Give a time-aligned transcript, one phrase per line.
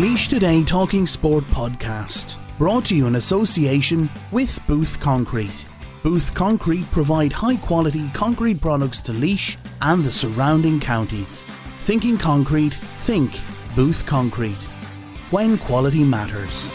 [0.00, 5.66] Laois Today Talking Sport podcast, brought to you in association with Booth Concrete.
[6.02, 11.44] Booth Concrete provide high quality concrete products to Laois and the surrounding counties.
[11.82, 13.38] Thinking concrete, think
[13.76, 14.62] Booth Concrete.
[15.30, 16.72] When quality matters.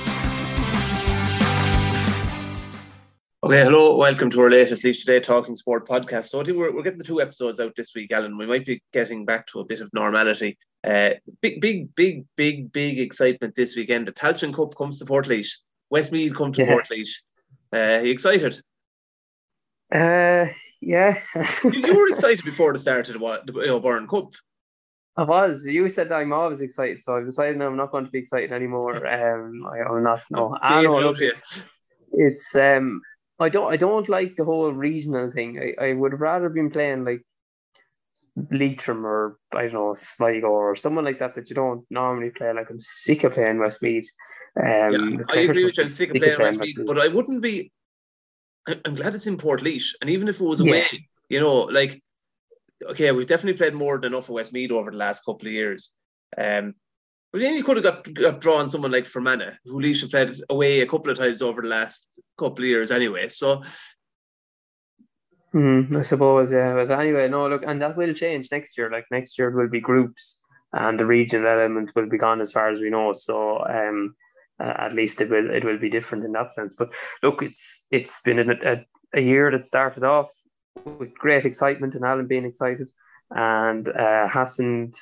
[3.46, 6.30] Okay, hello, welcome to our latest Laois Today Talking Sport podcast.
[6.30, 8.40] So I think we're, we're getting the two episodes out this week, Alan.
[8.40, 10.58] We might be getting back to a bit of normality.
[10.84, 14.08] Uh, big, big, big, big, big excitement this weekend.
[14.08, 15.58] The Tailteann Cup comes to Portlaoise.
[15.92, 16.74] Westmeath come to yeah.
[16.74, 17.22] Portlaoise.
[17.72, 18.60] Uh, are you excited?
[19.94, 20.48] Uh,
[20.82, 21.20] yeah.
[21.64, 24.34] you, you, were excited before the start of the, the Cup.
[25.18, 25.68] I was.
[25.68, 29.06] You said I'm always excited, so I've decided I'm not going to be excited anymore.
[29.06, 30.24] Um, I, am not.
[30.32, 31.14] No, I know.
[31.16, 31.64] It's,
[32.12, 33.02] it's um
[33.40, 35.60] I don't I don't like the whole regional thing.
[35.60, 37.22] I, I would have rather been playing like
[38.52, 42.54] Leitrim or I don't know Sligo or someone like that that you don't normally play.
[42.54, 44.10] Like I'm sick of playing Westmeath.
[44.58, 45.84] Um, yeah, I agree with you.
[45.84, 47.72] I'm sick of playing Westmeath, but I wouldn't be.
[48.68, 51.00] I'm glad it's in Portlaoise, and even if it was away, yeah.
[51.30, 52.02] you know, like
[52.84, 55.92] okay, we've definitely played more than enough of Westmeath over the last couple of years.
[56.38, 56.74] Um,
[57.36, 60.80] but then you could have got, got drawn someone like Fermanagh, who Laois played away
[60.80, 63.28] a couple of times over the last couple of years anyway.
[63.28, 63.62] So
[65.54, 66.74] Mm, I suppose, yeah.
[66.74, 68.90] But anyway, no, look, and that will change next year.
[68.90, 70.40] Like next year, it will be groups,
[70.72, 73.12] and the regional element will be gone as far as we know.
[73.12, 74.16] So, um,
[74.58, 76.74] uh, at least it will it will be different in that sense.
[76.74, 80.32] But look, it's it's been a, a, a year that started off
[80.86, 82.88] with great excitement and Alan being excited,
[83.32, 84.96] and uh, hasn't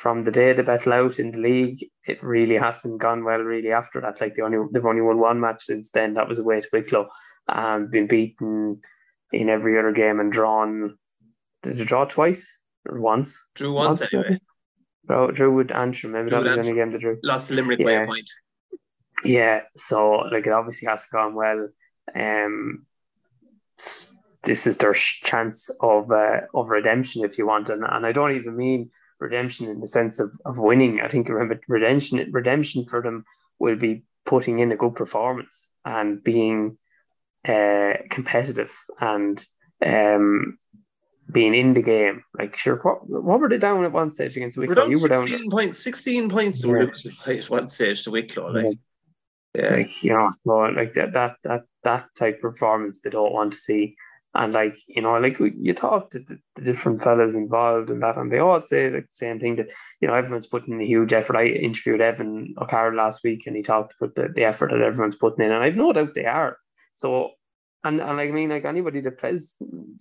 [0.00, 3.70] from the day they battle out in the league, it really hasn't gone well really
[3.70, 4.18] after that.
[4.18, 6.14] Like they only they've only won one match since then.
[6.14, 7.06] That was away to Wicklow
[7.48, 8.80] and been beaten
[9.30, 10.96] in every other game and drawn
[11.62, 13.44] did you draw twice or once?
[13.54, 14.38] Drew once, once anyway.
[15.06, 17.18] Drew, drew with Antrim, maybe drew that was the only game they drew.
[17.22, 17.84] Lost to Limerick yeah.
[17.84, 18.30] by a point.
[19.22, 21.68] Yeah, so like it obviously has gone well.
[22.14, 22.86] Um
[24.44, 28.34] this is their chance of uh, of redemption if you want and, and I don't
[28.34, 28.90] even mean
[29.20, 31.00] redemption in the sense of, of winning.
[31.00, 33.24] I think remember redemption redemption for them
[33.58, 36.78] will be putting in a good performance and being
[37.46, 39.44] uh, competitive and
[39.84, 40.58] um,
[41.30, 42.24] being in the game.
[42.38, 44.86] Like sure, what, what were they down at one stage against Wicklow?
[44.86, 46.86] you were down 16 points, 16 points yeah.
[47.26, 48.50] at one stage to Wicklow.
[48.50, 48.78] Like,
[49.54, 49.62] yeah.
[49.62, 49.76] yeah.
[49.76, 53.52] like you know, so like that that that that type of performance they don't want
[53.52, 53.96] to see.
[54.34, 58.16] And like, you know, like you talk to the, the, different fellas involved in that,
[58.16, 59.66] and they all say like the same thing that,
[60.00, 61.36] you know, everyone's putting in a huge effort.
[61.36, 65.16] I interviewed Evan O'Carroll last week and he talked about the, the effort that everyone's
[65.16, 65.50] putting in.
[65.50, 66.58] And I've no doubt they are.
[66.94, 67.30] So,
[67.82, 69.56] and, and like, I mean, like anybody that plays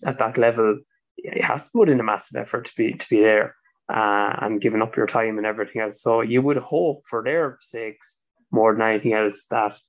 [0.05, 0.77] at that level,
[1.17, 3.55] it has to put in a massive effort to be, to be there
[3.91, 6.03] uh, and giving up your time and everything else.
[6.03, 8.17] So you would hope for their sakes
[8.51, 9.79] more than anything else that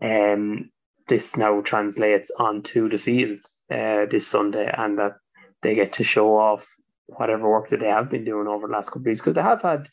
[0.00, 0.70] um,
[1.06, 5.14] this now translates onto the field uh, this Sunday and that
[5.62, 6.66] they get to show off
[7.06, 9.42] whatever work that they have been doing over the last couple of weeks because they
[9.42, 9.88] have had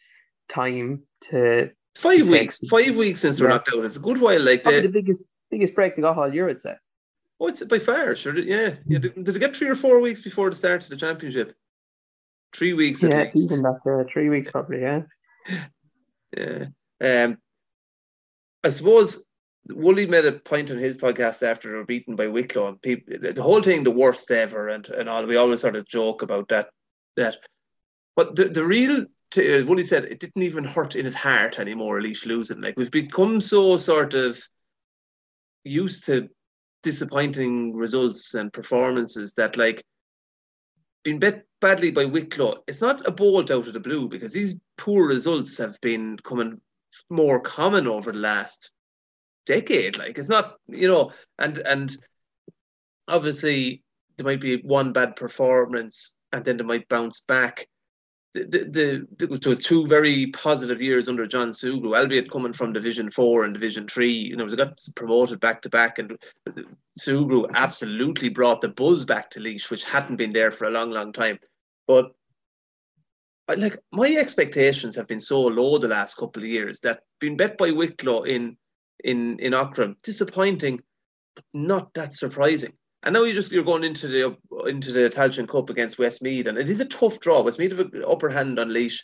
[0.50, 3.56] time to five to weeks five weeks since they're yeah.
[3.56, 6.34] knocked out it's a good while like they, the biggest biggest break they got all
[6.34, 6.76] year I'd say.
[7.40, 8.76] Oh it's by far sure yeah.
[8.86, 11.54] Yeah did, did they get three or four weeks before the start of the championship?
[12.54, 15.02] Three weeks yeah even that uh, three weeks probably yeah.
[16.38, 16.66] Yeah.
[17.02, 17.38] Um
[18.64, 19.26] I suppose
[19.70, 23.18] Wooly made a point on his podcast after they were beaten by Wicklow, and people,
[23.20, 25.26] the whole thing, the worst ever, and, and all.
[25.26, 26.70] We always sort of joke about that.
[27.18, 27.38] That,
[28.16, 31.60] but the the real t- uh, Wooly said it didn't even hurt in his heart
[31.60, 31.98] anymore.
[31.98, 34.42] At least losing, like we've become so sort of
[35.64, 36.30] used to
[36.84, 39.84] disappointing results and performances that like
[41.04, 42.64] being bet badly by Wicklow.
[42.68, 46.60] It's not a bolt out of the blue because these poor results have been coming
[47.10, 48.72] more common over the last
[49.46, 49.98] decade.
[49.98, 51.96] Like it's not, you know, and and
[53.08, 53.84] obviously
[54.18, 57.68] there might be one bad performance and then they might bounce back.
[58.34, 62.72] The, the, the, there was two very positive years under John Sugrue, albeit coming from
[62.72, 64.14] Division Four and Division Three.
[64.14, 66.18] You know, they got promoted back to back, and
[66.98, 70.92] Sugrue absolutely brought the buzz back to Laois, which hadn't been there for a long,
[70.92, 71.40] long time.
[71.88, 72.14] But
[73.58, 77.58] like my expectations have been so low the last couple of years that being bet
[77.58, 78.58] by Wicklow in
[79.04, 80.02] in in Aughrim.
[80.02, 80.82] Disappointing,
[81.36, 82.74] but not that surprising.
[83.04, 84.38] And now you just you're going into the
[84.68, 87.42] into the Tailteann Cup against Westmeath, and it is a tough draw.
[87.42, 89.02] Westmeath have an upper hand on Laois.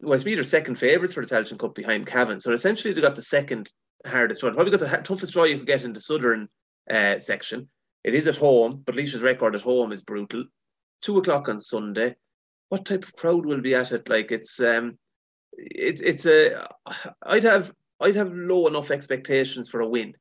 [0.00, 3.22] Westmeath are second favourites for the Tailteann Cup behind Cavan, so essentially they got the
[3.22, 3.70] second
[4.06, 4.52] hardest draw.
[4.52, 6.48] Probably got the toughest draw you could get in the southern
[6.90, 7.68] uh, section.
[8.04, 10.44] It is at home, but Laois's record at home is brutal.
[11.02, 12.16] Two o'clock on Sunday.
[12.70, 14.08] What type of crowd will be at it?
[14.08, 14.98] Like it's um,
[15.52, 16.66] it's it's a
[17.22, 20.14] I'd have I'd have low enough expectations for a win.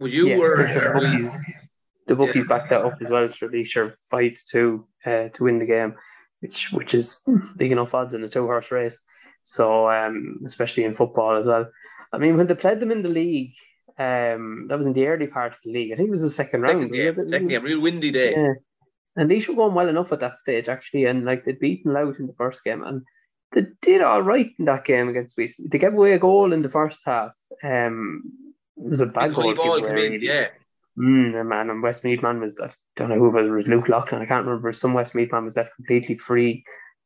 [0.00, 1.70] Would you Yeah, or, the bookies,
[2.06, 3.30] the bookies back that up as well.
[3.30, 5.94] So they sure five to two uh, to win the game,
[6.40, 7.20] which which is
[7.56, 8.98] big enough odds in a two horse race.
[9.42, 11.66] So um, especially in football as well.
[12.12, 13.54] I mean, when they played them in the league,
[13.98, 15.92] um, that was in the early part of the league.
[15.92, 16.78] I think it was the second round.
[16.78, 17.30] second wasn't game, it?
[17.30, 18.32] second game, real windy day.
[18.32, 18.54] Yeah.
[19.16, 21.04] And they should going well enough at that stage, actually.
[21.04, 23.02] And like they'd beaten Louth in the first game, and
[23.54, 25.60] they did all right in that game against Beast.
[25.64, 27.32] They gave away a goal in the first half.
[27.62, 28.22] Um,
[28.76, 29.54] it was a bad goal.
[29.54, 30.48] ball come in, yeah.
[30.98, 33.68] Mm, and man, and Westmeath man was I don't know who it was, it was
[33.68, 34.22] Luke Loughlin.
[34.22, 34.72] I can't remember.
[34.72, 36.64] Some Westmeath man was left completely free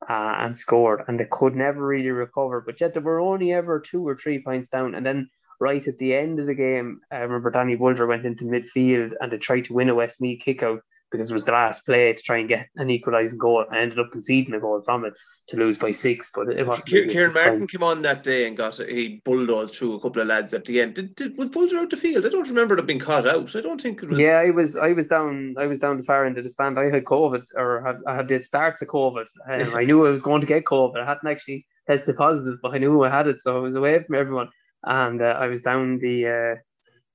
[0.08, 2.60] uh, and scored, and they could never really recover.
[2.60, 5.30] But yet they were only ever two or three points down, and then
[5.60, 9.32] right at the end of the game, I remember Danny Bulger went into midfield and
[9.32, 12.22] they tried to win a Westmeath kick out because it was the last play to
[12.22, 13.64] try and get an equalising goal.
[13.70, 15.14] I ended up conceding a goal from it
[15.48, 16.86] to lose by six, but it wasn't.
[16.88, 20.28] Kieran Kieran Martin came on that day and got he bulldozed through a couple of
[20.28, 20.94] lads at the end.
[20.94, 22.26] Did, did was Bulger out the field?
[22.26, 23.56] I don't remember it being caught out.
[23.56, 24.18] I don't think it was.
[24.18, 26.78] Yeah, I was I was down I was down the far end of the stand.
[26.78, 30.10] I had COVID or had, I had the starts of COVID and I knew I
[30.10, 31.00] was going to get COVID.
[31.00, 34.02] I hadn't actually tested positive, but I knew I had it, so I was away
[34.02, 34.48] from everyone.
[34.84, 36.60] And uh, I was down the uh,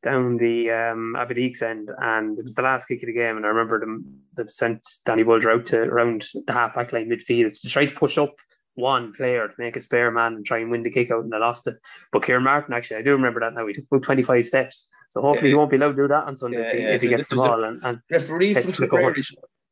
[0.04, 3.46] down the um Aberdeen's end and it was the last kick of the game and
[3.46, 4.06] I remember them
[4.36, 7.96] they've sent Danny Bulger out to around the half back line midfield to try to
[7.96, 8.36] push up
[8.76, 11.32] one player to make a spare man and try and win the kick out and
[11.32, 11.76] they lost it.
[12.12, 13.68] But Kieran Martin actually I do remember that now.
[13.68, 14.88] He took about twenty five steps.
[15.10, 15.54] So hopefully Yeah.
[15.54, 17.08] he won't be allowed to do that on Sunday Yeah, if he, yeah, if he
[17.08, 19.00] gets the ball and, and Referee from to the goal.
[19.00, 19.24] Tipperary,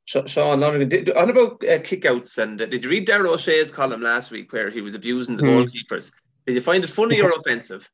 [0.06, 0.89] Sean Lonergan.
[0.89, 4.30] Did, on about uh, kickouts, and uh, did you read Darragh Ó Sé's column last
[4.30, 5.50] week where he was abusing the Hmm.
[5.50, 6.12] goalkeepers?
[6.45, 7.89] Did you find it funny or offensive?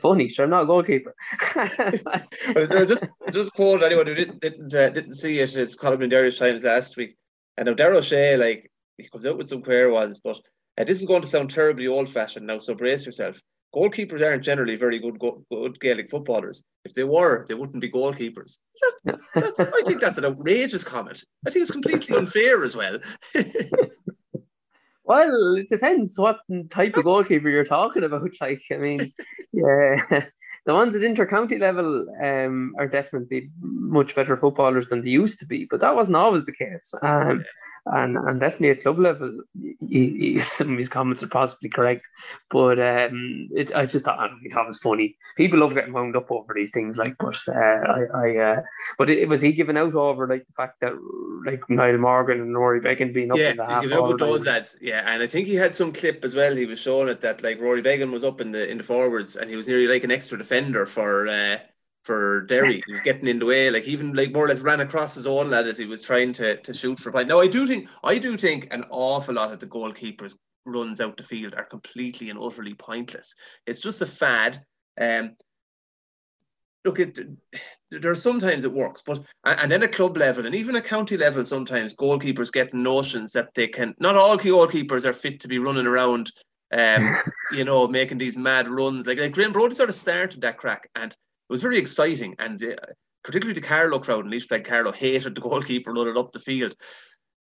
[0.00, 1.14] Funny, sure I'm not a goalkeeper.
[2.54, 5.54] But just just quote anyone who didn't didn't, uh, didn't see it.
[5.56, 7.16] It's column in Irish Times last week,
[7.56, 10.38] and now Darragh Ó Sé like he comes out with some queer ones, but
[10.78, 12.58] uh, this is going to sound terribly old fashioned now.
[12.58, 13.40] So brace yourself.
[13.74, 16.62] Goalkeepers aren't generally very good go- good Gaelic footballers.
[16.84, 18.58] If they were, they wouldn't be goalkeepers.
[19.04, 21.24] That- that's, I think that's an outrageous comment.
[21.46, 22.98] I think it's completely unfair as well.
[25.04, 26.40] Well, it depends what
[26.70, 28.30] type of goalkeeper you're talking about.
[28.40, 29.12] Like, I mean,
[29.52, 29.96] yeah,
[30.66, 35.46] the ones at intercounty level um, are definitely much better footballers than they used to
[35.46, 36.94] be, but that wasn't always the case.
[37.02, 37.44] Um,
[37.86, 42.02] and and definitely at club level, he, he, some of his comments are possibly correct,
[42.50, 45.16] but um, it, I just thought, it was funny.
[45.36, 48.62] People love getting wound up over these things, like, but uh, I, I uh,
[48.98, 50.92] but it, was he giving out over like the fact that
[51.44, 54.76] like Niall Morgan and Rory Beggan being up yeah, in the half all those lads.
[54.80, 56.54] Yeah, and I think he had some clip as well.
[56.54, 59.36] He was showing it that like Rory Beggan was up in the in the forwards,
[59.36, 61.58] and he was nearly like an extra defender for uh,
[62.02, 62.82] for Derry.
[62.86, 65.26] He was getting in the way, like even like more or less ran across his
[65.26, 67.28] own lad as he was trying to to shoot for a point.
[67.28, 71.16] Now I do think I do think an awful lot of the goalkeepers runs out
[71.16, 73.34] the field are completely and utterly pointless.
[73.66, 74.64] It's just a fad.
[75.00, 75.36] Um,
[76.84, 77.18] look, it
[77.90, 81.16] there are sometimes it works, but and, then at club level and even at county
[81.16, 83.94] level, sometimes goalkeepers get notions that they can.
[84.00, 86.32] Not all goalkeepers are fit to be running around,
[86.72, 87.16] um,
[87.52, 89.06] you know, making these mad runs.
[89.06, 91.14] Like like Graham Brody sort of started that crack, and
[91.52, 92.34] was very exciting.
[92.38, 92.74] And uh,
[93.22, 96.74] particularly the Carlow crowd, and Laois played Carlow hated the goalkeeper running up the field.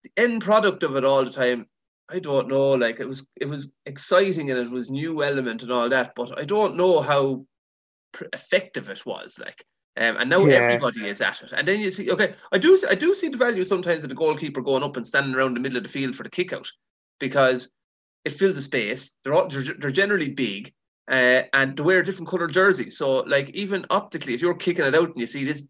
[0.05, 1.67] The end product of it all the time.
[2.09, 2.73] I don't know.
[2.75, 6.13] Like it was, it was exciting and it was new element and all that.
[6.15, 7.45] But I don't know how
[8.13, 9.41] pr- effective it was.
[9.45, 9.65] Like,
[9.97, 10.57] um, and now Yeah.
[10.57, 11.53] everybody is at it.
[11.53, 14.15] And then you see, okay, I do, I do see the value sometimes of the
[14.15, 16.71] goalkeeper going up and standing around the middle of the field for the kick out
[17.19, 17.71] because
[18.25, 19.13] it fills a space.
[19.25, 20.73] They're all, they're, they're generally big.
[21.09, 22.91] Uh, and they wear a different colour jersey.
[22.91, 25.63] So, like, even optically, if you're kicking it out and you see this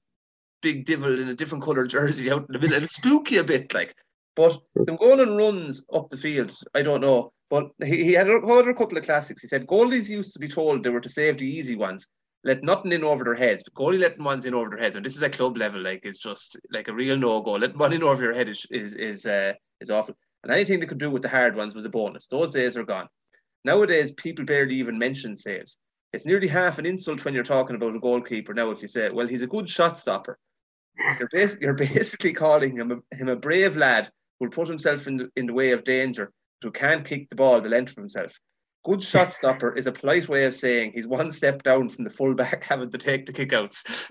[0.63, 3.45] big devil in a different colour jersey out in the middle, it'll spook you a
[3.45, 3.75] bit.
[3.75, 3.95] Like,
[4.35, 7.33] but them going on runs up the field, I don't know.
[7.49, 9.43] But he, he had another couple of classics.
[9.43, 12.09] He said goalies used to be told they were to save the easy ones,
[12.45, 13.63] let nothing in over their heads.
[13.63, 16.01] But goalie letting ones in over their heads, and this is a club level, like
[16.05, 17.53] it's just like a real no go.
[17.53, 20.17] Letting one in over your head is is is uh, is awful.
[20.43, 22.27] And anything they could do with the hard ones was a bonus.
[22.27, 23.09] Those days are gone.
[23.67, 25.79] Nowadays, people barely even mention saves.
[26.13, 29.11] It's nearly half an insult when you're talking about a goalkeeper now if you say,
[29.11, 30.39] well, he's a good shot stopper.
[31.19, 34.09] You're, bas- you're basically calling him a, him a brave lad
[34.39, 36.33] who'll put himself in the, in the way of danger,
[36.63, 38.39] who can't kick the ball the length of himself.
[38.85, 42.11] Good shot stopper is a polite way of saying he's one step down from the
[42.11, 44.07] fullback having to take the kickouts.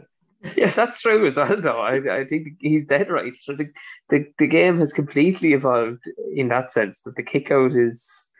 [0.56, 1.60] Yeah, that's true as well.
[1.60, 3.32] Though I, I think he's dead right.
[3.42, 3.70] So the,
[4.08, 8.30] the the game has completely evolved in that sense that the kick out is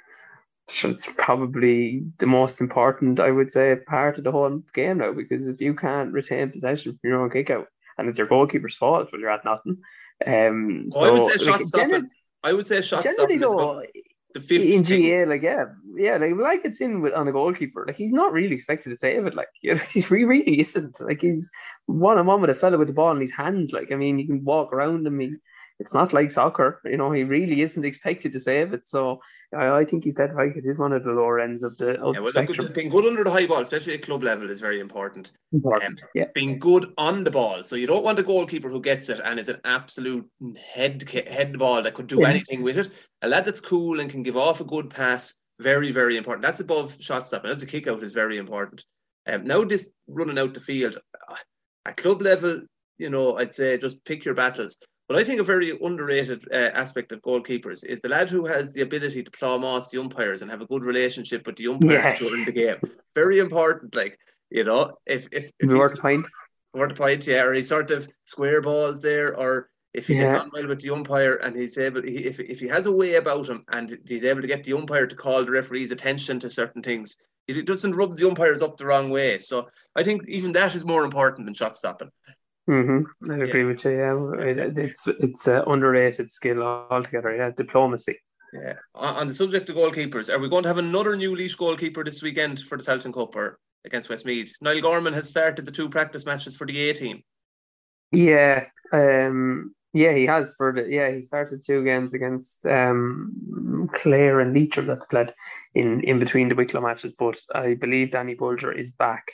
[0.69, 5.13] so it's probably the most important, I would say, part of the whole game now.
[5.13, 8.77] Because if you can't retain possession from your own kick out, and it's your goalkeeper's
[8.77, 9.79] fault, well, you're at nothing.
[10.27, 12.09] Um, Oh, I would say shot like, stopping.
[12.43, 13.83] I would say shot Generally, stopping though,
[14.37, 14.83] the fifth in.
[14.85, 15.65] GA, like yeah,
[15.97, 17.85] yeah, like like it's in with on a goalkeeper.
[17.87, 19.35] Like he's not really expected to save it.
[19.35, 21.01] Like you know, he really isn't.
[21.01, 21.51] Like he's
[21.87, 23.73] one on one with a fella with the ball in his hands.
[23.73, 25.19] Like I mean, you can walk around him.
[25.19, 25.37] He,
[25.79, 26.81] it's not like soccer.
[26.85, 28.87] You know, he really isn't expected to save it.
[28.87, 29.21] So
[29.55, 30.57] I, I think he's dead right.
[30.57, 32.73] It is one of the lower ends of the, of Yeah, well, look, spectrum.
[32.75, 35.33] being good under the high ball, especially at club level, is very important.
[35.53, 36.01] Important.
[36.01, 39.09] Um, yeah, Being good on the ball, so you don't want a goalkeeper who gets
[39.09, 40.27] it and is an absolute
[40.73, 42.29] head head ball that could do Yeah.
[42.31, 42.89] anything with it.
[43.23, 46.45] A lad that's cool and can give off a good pass, very very important.
[46.45, 47.51] That's above shot stopping.
[47.51, 48.85] That's a kick out is very important.
[49.27, 51.35] Um, now this running out the field uh,
[51.85, 52.63] at club level,
[52.99, 54.79] you know, I'd say just pick your battles.
[55.09, 58.73] But I think a very underrated uh, aspect of goalkeepers is the lad who has
[58.73, 61.93] the ability to plow moss the umpires and have a good relationship with the umpires
[61.93, 62.19] Yeah.
[62.19, 62.79] during the game.
[63.15, 63.95] Very important.
[63.95, 64.19] Like
[64.51, 66.27] you know, if if, if work point.
[66.75, 70.41] the point, yeah, or he sort of square balls there, or if he gets Yeah.
[70.41, 73.15] on well with the umpire and he's able, he, if if he has a way
[73.15, 76.51] about him and he's able to get the umpire to call the referee's attention to
[76.51, 77.17] certain things,
[77.49, 79.39] it doesn't rub the umpires up the wrong way.
[79.39, 82.11] So I think even that is more important than shot stopping.
[82.69, 83.31] Mm-hmm.
[83.31, 83.93] I agree with you.
[83.93, 87.35] Yeah, It- it's it's an underrated skill altogether.
[87.35, 88.19] Yeah, diplomacy.
[88.53, 88.75] Yeah.
[88.95, 92.23] On, the subject of goalkeepers, are we going to have another new Laois goalkeeper this
[92.23, 94.53] weekend for the Tailteann Cup or against Westmeath?
[94.61, 97.23] Niall Gorman has started the two practice matches for the A team.
[98.13, 104.41] Yeah, um, yeah, he has for the yeah he started two games against um Clare
[104.41, 105.35] and Leitrim that played
[105.75, 109.33] in in between the Wicklow matches, but I believe Danny Bulger is back.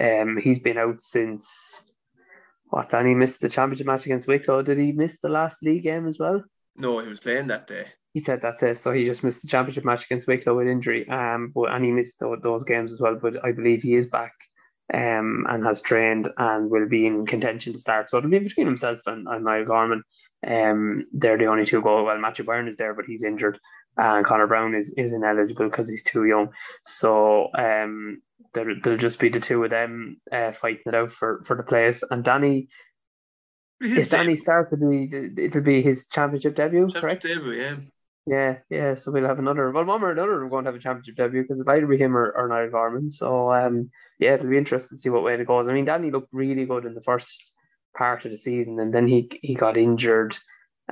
[0.00, 1.84] Um, he's been out since
[2.72, 2.88] what?
[2.88, 4.62] Danny missed the championship match against Wicklow.
[4.62, 6.42] Did he miss the last league game as well?
[6.78, 7.84] No, he was playing that day.
[8.14, 11.06] He played that day, so he just missed the championship match against Wicklow with injury.
[11.06, 13.18] Um, but and he missed tho- those games as well.
[13.20, 14.32] But I believe he is back,
[14.94, 18.08] um, and has trained and will be in contention to start.
[18.08, 20.02] So it'll be between himself and, and Niall Gorman.
[20.46, 22.06] Um, they're the only two goal.
[22.06, 23.60] Well, Matthew Byrne is there, but he's injured,
[23.98, 26.48] and Connor Brown is is ineligible because he's too young.
[26.84, 28.22] So um,
[28.54, 31.62] there there'll just be the two of them uh, fighting it out for for the
[31.62, 32.02] place.
[32.10, 32.68] And Danny,
[33.80, 37.22] His if Danny starts, it'll be it'll be his championship debut, championship correct?
[37.22, 37.76] debut, yeah.
[38.26, 38.94] Yeah, yeah.
[38.94, 39.70] So we'll have another.
[39.72, 41.98] Well, one or another we're going to have a championship debut because it'll either be
[41.98, 43.10] him or, or Niall Gorman.
[43.10, 45.66] So um, yeah, it'll be interesting to see what way it goes.
[45.66, 47.52] I mean, Danny looked really good in the first
[47.96, 50.36] part of the season, and then he he got injured,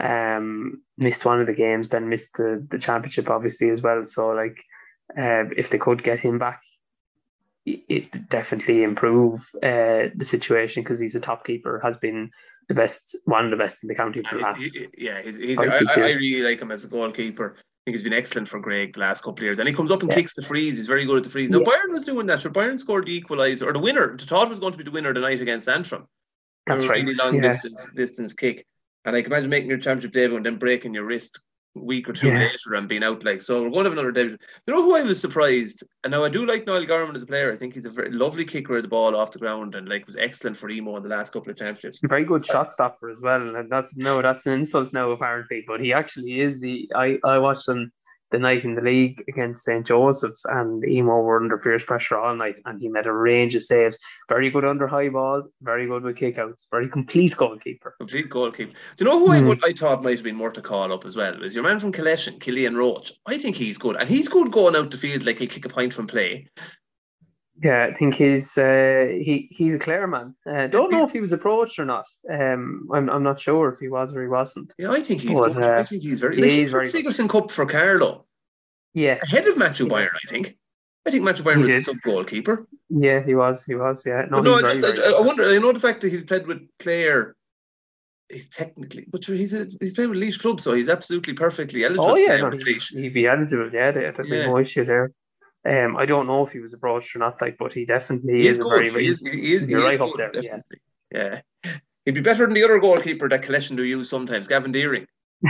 [0.01, 4.03] um, missed one of the games, then missed the the championship obviously as well.
[4.03, 4.59] So like,
[5.17, 6.61] uh, if they could get him back,
[7.67, 12.31] it it definitely improve uh the situation because he's a top keeper, has been
[12.69, 14.63] the best, one of the best in the county for the last.
[14.63, 17.57] he- yeah, he's, he's, I I, I, really like him as a goalkeeper.
[17.57, 19.59] I think he's been excellent for Greg the last couple of years.
[19.59, 20.17] And he comes up and Yeah.
[20.17, 20.77] kicks the frees.
[20.77, 21.51] He's very good at the frees.
[21.51, 21.65] Now, Yeah.
[21.65, 22.43] Byron was doing that.
[22.43, 24.17] Sure, Byron scored the equaliser, or the winner.
[24.17, 26.07] The thought was going to be the winner tonight against Antrim.
[26.67, 27.03] That's a right.
[27.03, 27.41] Really long yeah.
[27.51, 28.65] distance distance kick.
[29.05, 31.41] And I can imagine making your championship debut and then breaking your wrist
[31.75, 32.39] week or two Yeah.
[32.39, 33.63] later and being out like so.
[33.63, 34.37] We're going to have another debut.
[34.67, 35.85] You know who I was surprised?
[36.05, 37.53] And now I do like Niall Gorman as a player.
[37.53, 40.07] I think he's a very lovely kicker of the ball off the ground and like
[40.07, 42.01] was excellent for Emo in the last couple of championships.
[42.03, 43.41] very good shot stopper as well.
[43.41, 46.61] And that's no, that's an insult now apparently, but he actually is.
[46.63, 47.93] He, I I watched him
[48.31, 52.35] the night in the league against St Joseph's, and Emo were under fierce pressure all
[52.37, 53.99] night, and he made a range of saves.
[54.29, 57.95] Very good under high balls, very good with kickouts, very complete goalkeeper.
[57.99, 58.73] Complete goalkeeper.
[58.97, 59.47] Do you know who I Hmm.
[59.49, 61.43] would I thought might have been more to call up as well?
[61.43, 63.13] Is your man from Killeshin, Killian Roach.
[63.27, 63.97] I think he's good.
[63.97, 66.49] And he's good going out the field like he'll kick a point from play.
[67.63, 70.35] Yeah, I think he's uh, he he's a clear man.
[70.47, 72.07] Uh, don't know if he was approached or not.
[72.31, 74.73] Um, I'm I'm not sure if he was or he wasn't.
[74.79, 75.65] Yeah, I think he's But, good.
[75.65, 76.93] I uh, think he's very he like, he's very very good.
[76.93, 78.27] Sigerson Cup for Carlow.
[78.95, 79.91] Yeah, Ahead of Matthew Yeah.
[79.91, 80.57] Byron, I think.
[81.07, 82.67] I think Matthew Byron He was a sub goalkeeper.
[82.89, 84.05] yeah, he was, he was.
[84.07, 86.11] Yeah, no, no, he's I just very I, I wonder I know the fact that
[86.13, 87.37] he's played with Clare
[88.31, 92.07] he's technically but he's a, he's playing with Laois Club, so he's absolutely perfectly eligible
[92.11, 93.01] Oh to yeah, play no, with he, Laois.
[93.03, 93.71] he'd be eligible.
[93.73, 94.47] Yeah, there- there'd be Yeah.
[94.47, 95.13] no issue there.
[95.69, 98.47] Um, I don't know if he was approached or not, like, but he definitely He
[98.47, 98.71] is, good.
[98.91, 100.41] very, He is, he is, you're right up good, there, yeah.
[100.43, 100.81] definitely.
[101.13, 101.41] Yeah.
[102.07, 105.07] He'd be better than the other goalkeeper that Collection do use sometimes, Gavin Deering.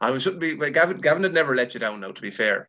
[0.00, 2.68] I shouldn't be but Gavin Gavin had never let you down now, to be fair.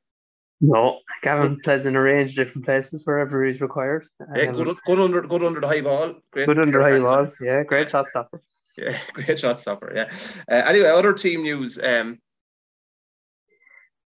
[0.62, 4.08] no, Gavin plays in a range of different places wherever he's required.
[4.36, 6.16] Yeah, Um, good, good under good under the high ball.
[6.32, 7.32] Great good under high ball.
[7.42, 8.42] Yeah, great shot stopper.
[8.76, 9.92] Yeah, great shot stopper.
[9.94, 10.12] Yeah.
[10.50, 11.78] Uh, anyway, other team news.
[11.78, 12.18] Um,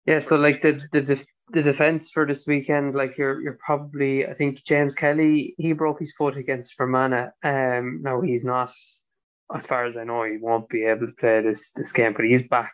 [0.06, 4.26] Yeah, so like the the def- the defense for this weekend, like you're you're probably
[4.28, 7.30] I think James Kelly he broke his foot against Fermanagh.
[7.44, 8.72] Um, no, he's not.
[9.54, 12.26] As far as I know, he won't be able to play this this game, but
[12.26, 12.74] he's back,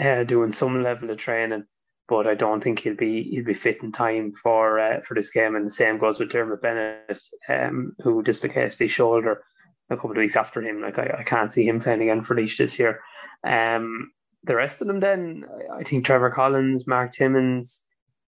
[0.00, 1.64] uh, doing some level of training.
[2.08, 5.30] But I don't think he'll be he'll be fit in time for uh, for this
[5.30, 5.56] game.
[5.56, 9.42] And the same goes with Dermot Bennett, um, who dislocated his shoulder
[9.90, 10.80] a couple of weeks after him.
[10.80, 13.00] Like I, I can't see him playing again for Laois this year.
[13.46, 14.12] Um,
[14.44, 17.80] the rest of them, then I think Trevor Collins, Mark Timmins,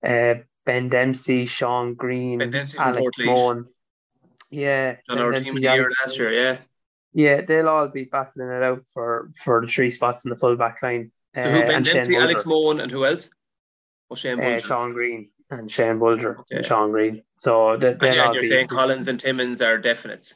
[0.05, 3.67] uh, Ben Dempsey, Sean Green, Alex Moan.
[4.49, 6.57] Yeah, on our team of the year last year, yeah.
[7.13, 10.55] Yeah, they'll all be battling it out for for the three spots in the full
[10.55, 11.11] back line.
[11.35, 13.29] So who uh, Ben Dempsey, Alex Moan, and who else?
[14.09, 16.57] Oh, Shane uh, Sean Green and Shane Bulger okay.
[16.57, 17.23] and Sean Green.
[17.37, 20.35] So they, and, yeah, you're saying Collins and Timmins are definites.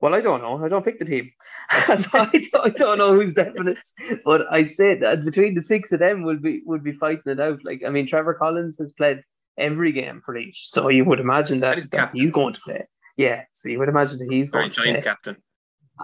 [0.00, 0.64] Well, I don't know.
[0.64, 1.30] I don't pick the team,
[1.70, 3.78] so I, don't, I don't know who's definite.
[4.24, 7.40] But I'd say that between the six of them, would be would be fighting it
[7.40, 7.64] out.
[7.64, 9.22] Like I mean, Trevor Collins has played
[9.58, 12.86] every game for each, so you would imagine that, he's, that he's going to play.
[13.16, 14.86] Yeah, so you would imagine that he's Very going to play.
[14.92, 15.36] Giant captain.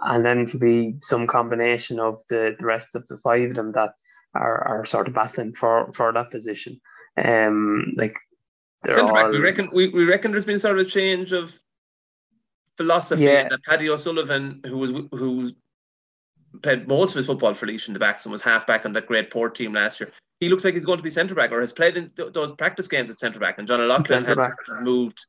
[0.02, 3.72] And then to be some combination of the, the rest of the five of them
[3.72, 3.92] that
[4.34, 6.78] are, are sort of battling for, for that position.
[7.16, 8.18] Um, like
[8.90, 11.58] Centre back, we reckon we, we reckon there's been sort of a change of
[12.76, 13.48] philosophy yeah.
[13.48, 15.52] that Paddy O'Sullivan, who was who
[16.62, 18.92] played most of his football for Laois in the backs and was half back on
[18.92, 21.52] that great port team last year, he looks like he's going to be centre back
[21.52, 23.58] or has played in th- those practice games at centre back.
[23.58, 25.24] And John O'Loughlin has, has, moved.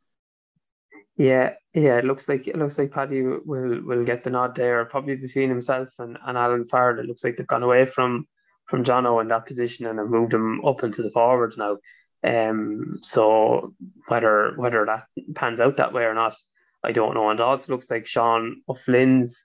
[1.16, 4.84] Yeah, yeah, it looks like it looks like Paddy will will get the nod there,
[4.86, 7.00] probably between himself and, and Alan Farrell.
[7.00, 8.28] It looks like they've gone away from
[8.68, 11.78] from Jono in that position and have moved him up into the forwards now.
[12.24, 13.74] Um, so
[14.08, 16.36] whether whether that pans out that way or not,
[16.84, 17.30] I don't know.
[17.30, 19.44] And it also looks like Sean O'Flynn's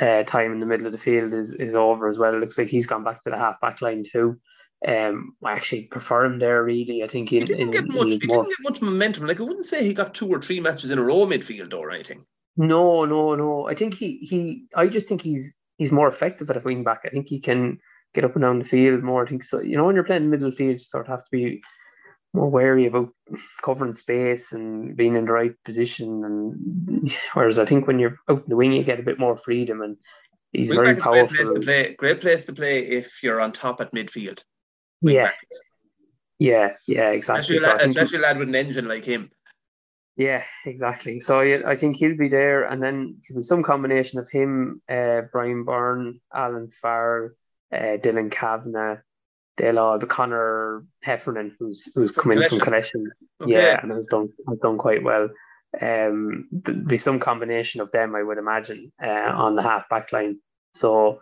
[0.00, 2.34] uh, time in the middle of the field is is over as well.
[2.34, 4.38] It looks like he's gone back to the half back line too.
[4.86, 6.64] Um, I actually prefer him there.
[6.64, 8.04] Really, I think he, he didn't get much.
[8.04, 9.26] He didn't get much momentum.
[9.26, 11.90] Like I wouldn't say he got two or three matches in a row midfield or
[11.92, 12.24] anything.
[12.56, 13.68] No, no, no.
[13.68, 14.64] I think he he.
[14.74, 17.02] I just think he's he's more effective at a wing back.
[17.04, 17.78] I think he can
[18.14, 19.24] get up and down the field more.
[19.24, 19.60] I think so.
[19.60, 21.62] You know, when you're playing middle field, you sort of have to be
[22.32, 23.10] more wary about
[23.62, 26.24] covering space and being in the right position.
[26.24, 29.36] And whereas I think when you're out in the wing, you get a bit more
[29.36, 29.82] freedom.
[29.82, 29.96] And
[30.52, 31.28] he's wing very powerful.
[31.28, 31.94] Great place, to play.
[31.98, 34.42] great place to play if you're on top at midfield.
[35.02, 35.30] Wing yeah.
[36.38, 37.56] Yeah, yeah, exactly.
[37.56, 39.30] Especially, so a, especially lad with an engine like him.
[40.16, 41.20] Yeah, exactly.
[41.20, 46.20] So I think he'll be there, and then some combination of him, uh, Brian Byrne,
[46.34, 47.30] Alan Farrell,
[47.72, 48.98] uh, Dylan Kavanagh,
[49.56, 53.10] The Connor Heffernan, who's who's come in from Collection,
[53.40, 53.52] okay.
[53.52, 55.28] yeah, and has done has done quite well.
[55.80, 60.12] Um, there'll be some combination of them, I would imagine, uh, on the half back
[60.12, 60.38] line.
[60.74, 61.20] So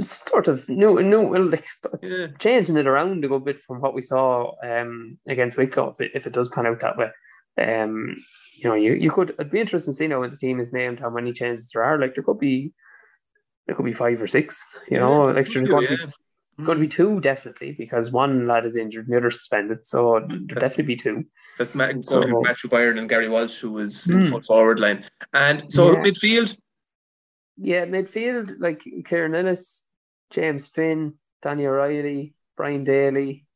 [0.00, 1.66] sort of new, new, like
[2.02, 2.28] yeah.
[2.38, 5.90] changing it around a good bit from what we saw um against Wicklow.
[5.90, 7.10] If it, if it does pan out that way,
[7.58, 8.16] um,
[8.54, 9.30] you know, you you could.
[9.30, 11.84] It'd be interesting to see now when the team is named how many changes there
[11.84, 11.98] are.
[11.98, 12.72] Like there could be
[13.66, 14.78] there could be five or six.
[14.90, 16.06] You know, like there's yeah.
[16.58, 19.86] Going to be two definitely because one lad is injured and the other suspended.
[19.86, 21.24] So there'll definitely be two.
[21.58, 24.30] That's Matt, so, Matthew Byron and Gary Walsh, who was in mm.
[24.30, 25.04] full forward line.
[25.32, 26.02] And so yeah.
[26.02, 26.56] midfield.
[27.56, 29.84] Yeah, midfield like Kieran Ellis,
[30.30, 33.46] James Finn, Danny O'Reilly, Brian Daly,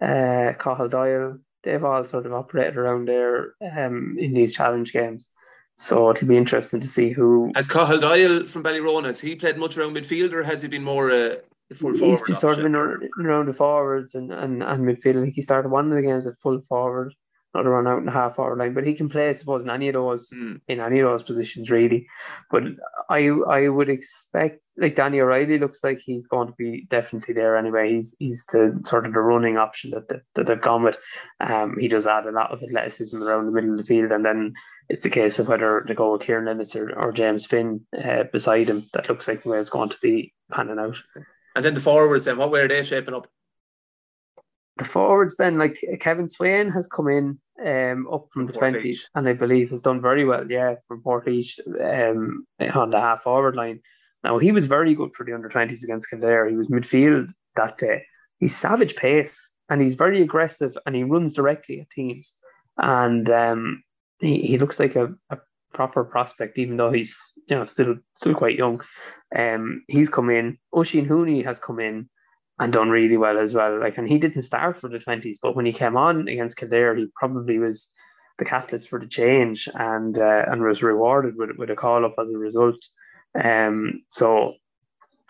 [0.00, 1.38] uh, Cathal Doyle.
[1.62, 5.28] They've all sort of operated around there um, in these challenge games.
[5.74, 7.52] So it'll be interesting to see who.
[7.54, 10.84] Has Cathal Doyle from Ballyroan, has he played much around midfield or has he been
[10.84, 11.36] more uh,
[11.74, 12.20] full forward?
[12.26, 15.18] He's sort of been around the forwards and, and, and midfield.
[15.18, 17.14] I think he started one of the games at full forward
[17.54, 19.64] not a run out in the half hour line, but he can play, I suppose,
[19.64, 20.60] in any of those mm.
[20.68, 22.06] in any of those positions really.
[22.50, 22.62] But
[23.08, 27.56] I I would expect like Danny O'Reilly looks like he's going to be definitely there
[27.56, 27.94] anyway.
[27.94, 30.96] He's he's the sort of the running option that that, that they've gone with.
[31.40, 34.24] Um, he does add a lot of athleticism around the middle of the field, and
[34.24, 34.54] then
[34.88, 38.24] it's a case of whether to go with Kieran Ellis or, or James Finn uh,
[38.32, 38.88] beside him.
[38.92, 40.96] That looks like the way it's going to be panning out.
[41.56, 43.26] And then the forwards, then what way are they shaping up?
[44.80, 49.08] the forwards then, like Kevin Swain has come in um, up from, from the twenties,
[49.14, 50.50] and I believe has done very well.
[50.50, 53.80] Yeah, from Portage um, on the half forward line.
[54.24, 56.48] Now he was very good for the under twenties against Kildare.
[56.48, 58.04] He was midfield that day.
[58.38, 62.34] He's savage pace and he's very aggressive and he runs directly at teams.
[62.78, 63.82] And um,
[64.18, 65.38] he, he looks like a, a
[65.72, 68.82] proper prospect, even though he's you know still still quite young.
[69.36, 70.58] Um, he's come in.
[70.74, 72.08] Oshin Hooney has come in
[72.58, 73.80] and done really well as well.
[73.80, 76.96] Like, and he didn't start for the twenties, but when he came on against Kildare,
[76.96, 77.88] he probably was
[78.38, 82.14] the catalyst for the change, and uh, and was rewarded with with a call up
[82.18, 82.82] as a result.
[83.42, 84.54] Um, so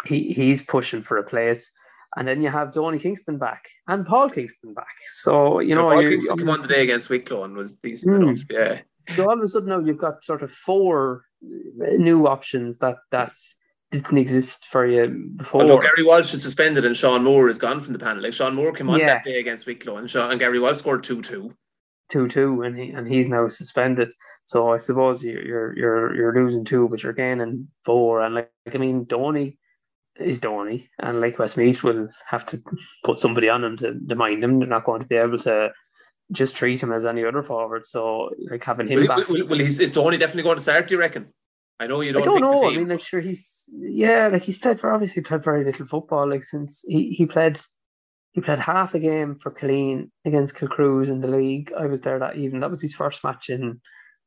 [0.07, 1.70] he he's pushing for a place.
[2.16, 4.96] And then you have Donie Kingston back and Paul Kingston back.
[5.07, 8.40] So, you know, Paul Kingston came on today against Wicklow and was decent mm, enough.
[8.50, 8.81] Yeah.
[9.17, 12.97] So all of a sudden now you've got sort of four uh, new options that
[13.11, 13.55] that's
[13.91, 15.63] didn't exist for you before.
[15.63, 18.23] Although Gary Walsh is suspended and Sean Moore is gone from the panel.
[18.23, 19.07] Like Sean Moore came on yeah.
[19.07, 21.55] that day against Wicklow and, Sean, and Gary Walsh scored 2 2.
[22.11, 24.11] two two, and he and he's now suspended.
[24.45, 28.21] So I suppose you're you're you're, you're losing two, but you're gaining four.
[28.21, 29.59] And like, I mean, Donie
[30.19, 32.63] is Donie, and like Westmeath will have to
[33.05, 34.59] put somebody on him to, to mind him.
[34.59, 35.71] They're not going to be able to
[36.33, 37.87] just treat him as any other forward.
[37.87, 39.29] So like having him will, back.
[39.29, 40.87] Will, will, is Donie definitely going to start?
[40.87, 41.33] Do you reckon?
[41.79, 42.23] I know you don't.
[42.23, 42.69] I don't know.
[42.69, 46.29] I mean, like sure he's yeah, like he's played for obviously played very little football.
[46.29, 47.61] Like since he he played
[48.33, 51.73] he played half a game for Killeen against Kilcrews in the league.
[51.77, 52.61] I was there that evening.
[52.61, 53.81] That was his first match in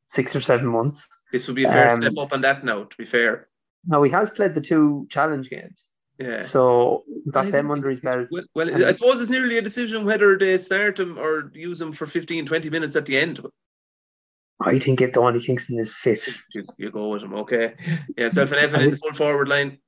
[0.06, 1.06] six or seven months.
[1.32, 3.48] This would be a fair um, step up on that now, to be fair.
[3.86, 5.88] Now he has played the two challenge games.
[6.18, 6.42] Yeah.
[6.42, 8.28] So got them under his belt.
[8.30, 11.92] Well, well I suppose it's nearly a decision whether they start him or use him
[11.92, 13.40] for 15, 20 minutes at the end.
[14.60, 16.26] I think if Donie Kingston is fit.
[16.54, 17.74] You, you go with him, okay.
[18.16, 19.78] Yeah, himself and Evan in the full forward line.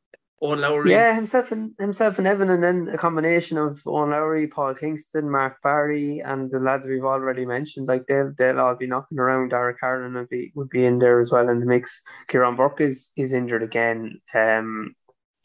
[0.42, 0.90] Owen Lowry.
[0.90, 5.30] Yeah, himself and himself and Evan, and then a combination of Owen Lowry, Paul Kingston,
[5.30, 7.88] Mark Barry, and the lads we've already mentioned.
[7.88, 9.48] Like they'll they'll all be knocking around.
[9.48, 12.02] Derek Harlan would be would be in there as well in the mix.
[12.28, 14.20] Kieran Burke is is injured again.
[14.34, 14.94] Um,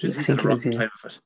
[0.01, 1.19] Just I think he was time of it.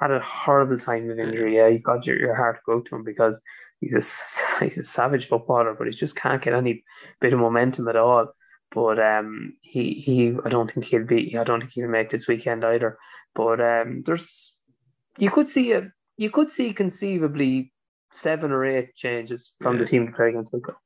[0.00, 1.56] Had a horrible time of injury.
[1.56, 3.40] Yeah, you got your, your heart go to him because
[3.80, 6.84] he's a he's a savage footballer, but he just can't get any
[7.20, 8.28] bit of momentum at all.
[8.72, 11.36] But um, he he I don't think he'll be.
[11.36, 12.98] I don't think he'll make this weekend either.
[13.34, 14.54] But um, there's
[15.18, 17.72] you could see a you could see conceivably
[18.12, 19.80] seven or eight changes from yeah.
[19.80, 20.76] the team to play against Wicklow.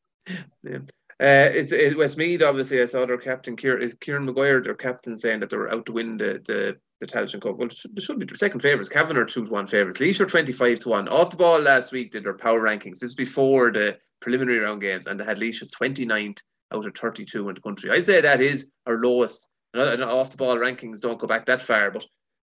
[0.63, 0.79] Yeah.
[1.21, 2.83] Uh, it's it, Westmeath, obviously.
[2.83, 5.87] I saw their captain, Kieran, is Kieran Maguire, their captain, saying that they were out
[5.87, 7.57] to win the the, the Tailteann Cup.
[7.57, 8.89] Well, they should be second favourites.
[8.89, 10.01] Cavan are two to one favourites.
[10.01, 11.09] Laois are 25 to 1.
[11.09, 12.99] Off the ball last week, did their power rankings.
[12.99, 16.39] This is before the preliminary round games, and they had Laois 29th
[16.73, 17.91] out of 32 in the country.
[17.91, 19.49] I'd say that is our lowest.
[19.75, 22.07] And off the ball rankings don't go back that far, but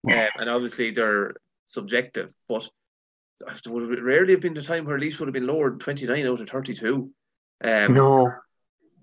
[0.10, 2.34] um, and obviously they're subjective.
[2.48, 2.70] But
[3.68, 6.40] would rarely have been the time where Laois would have been lower than 29 out
[6.40, 7.12] of 32.
[7.64, 8.32] Um, no.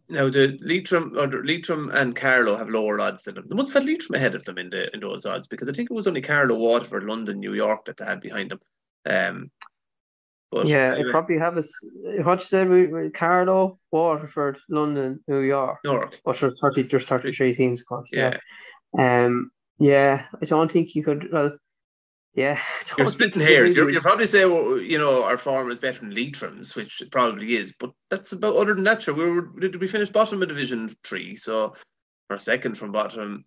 [0.08, 3.46] Now the Leitrim or Leitrim and Carlow have lower odds than them.
[3.48, 5.72] They must have had Leitrim ahead of them in the in those odds because I
[5.72, 8.60] think it was only Carlow, Waterford, London, New York that they had behind them.
[9.06, 9.50] Um,
[10.50, 11.10] but yeah, anyway.
[11.10, 11.64] probably have a
[12.22, 15.78] what you said we, we Carlow, Waterford, London, New York.
[15.84, 16.20] York.
[16.24, 18.10] But there's thirty there's thirty three teams of course.
[18.12, 18.36] Yeah.
[18.96, 19.24] yeah.
[19.24, 21.56] Um yeah, I don't think you could well
[22.34, 22.60] yeah,
[22.98, 23.76] you're splitting hairs.
[23.76, 27.10] You're, you probably saying, well, you know, our form is better than Leitrim's, which it
[27.10, 27.72] probably is.
[27.78, 29.02] But that's about other than that.
[29.02, 31.74] Sure, we were did we finish bottom of Division Three, so
[32.30, 33.44] or second from bottom.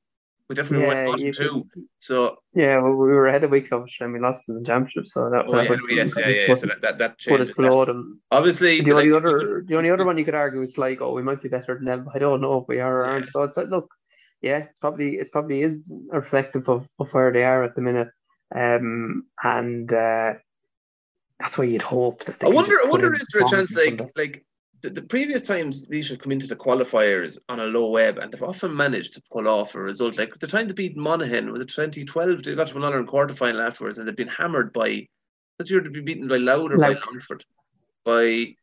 [0.49, 1.67] We definitely yeah, went bottom two.
[1.97, 5.07] So yeah, well, we were ahead of Wicklow and we lost in the championship.
[5.07, 6.47] So that, oh, that yeah, would, yes, yeah, yeah.
[6.47, 7.49] Put, so that that, that changes.
[7.49, 8.21] Put below them.
[8.31, 11.11] Obviously, the only like, other the only other one you could argue is like, oh,
[11.11, 12.07] we might be better than them.
[12.15, 13.27] I don't know if we are or aren't.
[13.27, 13.89] So it's like, look,
[14.41, 18.07] yeah, it's probably it's probably is reflective of, of where they are at the minute.
[18.55, 20.33] Um, and uh,
[21.39, 22.43] that's where you'd hope that.
[22.43, 22.75] I wonder.
[22.83, 24.45] I wonder, is there a chance like like
[24.81, 28.31] the, the, previous times these have come into the qualifiers on a low ebb and
[28.31, 30.17] they've often managed to pull off a result.
[30.17, 32.43] Like the time to beat Monaghan was it 2012?
[32.43, 35.07] They got to another quarter final afterwards and they've been hammered by.
[35.59, 37.43] This year to be beaten by Louth by Longford,
[38.05, 38.53] by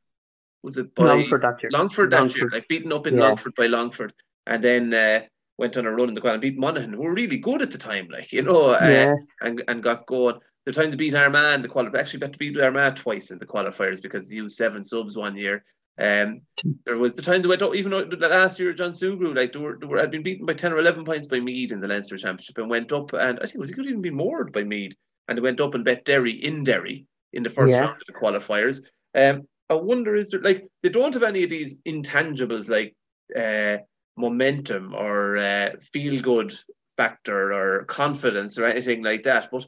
[0.63, 1.71] was it by Longford that year?
[1.73, 2.41] Longford that Longford.
[2.41, 3.23] year, like beaten up in yeah.
[3.23, 4.13] Longford by Longford,
[4.47, 5.23] and then uh,
[5.59, 7.71] went on a run in the quad and beat Monaghan, who were really good at
[7.71, 9.15] the time, like you know, uh, yeah.
[9.43, 10.39] and and got going.
[10.67, 13.47] The time to beat Armagh, the qualifier actually got to beat Armagh twice in the
[13.47, 15.63] qualifiers because they used seven subs one year.
[15.99, 16.41] Um,
[16.87, 19.61] there was the time they went up, even though last year John Sugrue, like they
[19.61, 21.87] were, they were had been beaten by ten or eleven points by Meath in the
[21.87, 24.97] Leinster Championship and went up, and I think it could even be moored by Meath,
[25.29, 27.81] and they went up and bet Derry in Derry in the first yeah.
[27.81, 28.81] round of the qualifiers.
[29.15, 32.95] Um, I wonder is there like they don't have any of these intangibles like
[33.37, 33.79] uh,
[34.17, 36.53] momentum or uh, feel good
[36.97, 39.49] factor or confidence or anything like that.
[39.51, 39.67] But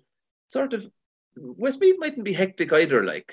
[0.48, 0.88] sort of
[1.36, 3.04] Westmeath mightn't be hectic either.
[3.04, 3.32] Like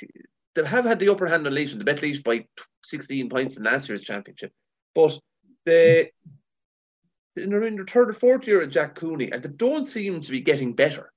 [0.56, 2.46] they have had the upper hand on Laois, the bet Laois by
[2.84, 4.52] 16 points in last year's championship.
[4.96, 5.20] But
[5.66, 6.12] they
[7.36, 10.32] they're in their third or fourth year at Jack Cooney, and they don't seem to
[10.32, 11.12] be getting better.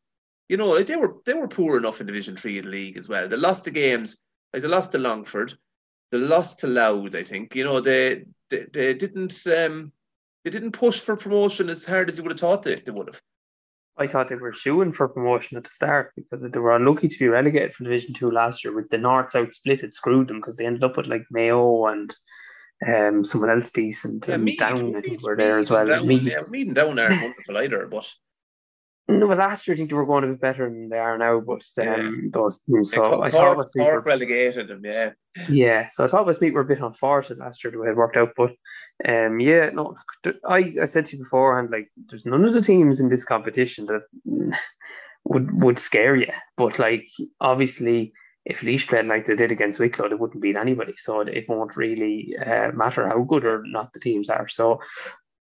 [0.48, 2.96] You know, like they were they were poor enough in Division Three in the league
[2.96, 3.28] as well.
[3.28, 4.16] They lost the games,
[4.52, 5.54] like they lost to Longford,
[6.10, 7.54] they lost to Louth, I think.
[7.54, 9.92] You know, they they, they didn't um,
[10.44, 13.08] they didn't push for promotion as hard as you would have thought they, they would
[13.08, 13.20] have.
[13.98, 17.18] I thought they were shooing for promotion at the start because they were unlucky to
[17.18, 18.74] be relegated from Division Two last year.
[18.74, 21.86] With the Norths out split, it screwed them because they ended up with like Mayo
[21.86, 22.14] and
[22.86, 24.86] um, someone else decent yeah, and Meath, Down.
[24.86, 25.86] Meath, I think were there as well.
[25.86, 26.22] Down, Meath.
[26.22, 28.06] Yeah, Meath and Down aren't wonderful either, but
[29.08, 31.16] no, but last year I think they were going to be better than they are
[31.16, 31.40] now.
[31.40, 32.10] But um, yeah.
[32.32, 35.10] those teams, so Cork, I thought Cork, Cork were, relegated them, yeah.
[35.48, 38.16] Yeah, so I thought Westmeath were a bit unfortunate last year the way it worked
[38.16, 38.30] out.
[38.36, 38.52] But
[39.08, 39.96] um, yeah, no,
[40.48, 43.86] I, I said to you beforehand, like there's none of the teams in this competition
[43.86, 44.02] that
[45.24, 46.32] would would scare you.
[46.56, 47.06] But like
[47.40, 48.12] obviously,
[48.46, 50.94] if Laois played like they did against Wicklow, they wouldn't beat anybody.
[50.96, 54.48] So it won't really uh, matter how good or not the teams are.
[54.48, 54.80] So,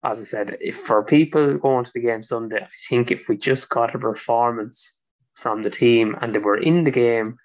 [0.06, 3.38] as I said, if for people going to the game Sunday, I think if we
[3.38, 5.00] just got a performance
[5.34, 7.38] from the team and they were in the game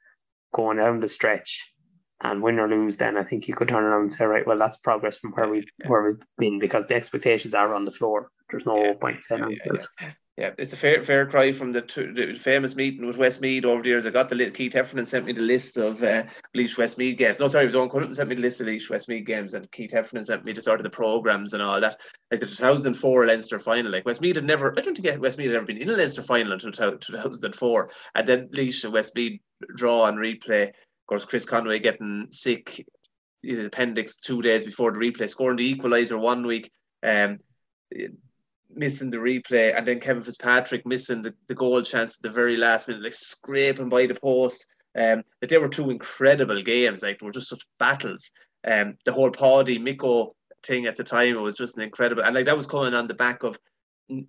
[0.54, 1.72] going down the stretch
[2.20, 4.58] and win or lose, then I think you could turn around and say, right, well,
[4.58, 8.30] that's progress from where we where we've been because the expectations are on the floor.
[8.50, 8.94] There's no yeah.
[8.94, 13.04] point saying yeah, yeah, yeah, it's a fair fair cry from the, the, famous meeting
[13.04, 14.06] with Westmeath over the years.
[14.06, 17.38] I got the Keith Heffernan sent me the list of uh, Laois Westmeath games.
[17.38, 19.70] No, sorry, it was Owen Cullen sent me the list of Laois Westmeath games, and
[19.72, 22.00] Keith Heffernan sent me the sort of the programs and all that.
[22.30, 25.66] Like the 2004 Leinster final, like Westmeath had never, I don't think Westmeath had ever
[25.66, 29.40] been in a Leinster final until 2004, and then Laois and Westmeath
[29.76, 30.68] draw and replay.
[30.68, 32.86] Of course, Chris Conway getting sick,
[33.46, 36.70] appendix two days before the replay, scoring the equaliser one week.
[37.02, 37.40] Um,
[38.74, 42.56] missing the replay, and then Kevin Fitzpatrick missing the, the goal chance at the very
[42.56, 44.66] last minute, like scraping by the post.
[44.98, 47.02] Um, that they were two incredible games.
[47.02, 48.33] Like they were just such battles.
[48.66, 50.33] Um, the whole Páidí Micko
[50.64, 53.06] thing at the time it was just an incredible, and like that was coming on
[53.06, 53.59] the back of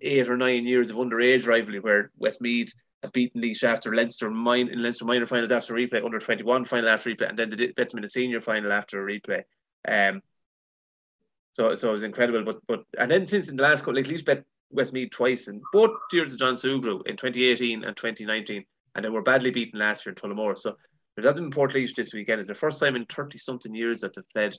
[0.00, 4.68] eight or nine years of underage rivalry where Westmeath had beaten Laois after Leinster mine
[4.68, 7.72] in Leinster minor finals after replay, under twenty one final after replay, and then the
[7.76, 9.42] them senior final after a replay.
[9.86, 10.22] Um,
[11.54, 12.42] so so it was incredible.
[12.44, 15.60] But but and then since in the last couple, like Laois bet Westmeath twice in
[15.72, 20.06] both years of John Sugrue in 2018 and 2019, and they were badly beaten last
[20.06, 20.56] year in Tullamore.
[20.56, 20.76] So
[21.14, 22.40] there's nothing in Portlaoise this weekend.
[22.40, 24.54] It's the first time in 30 something years that they've played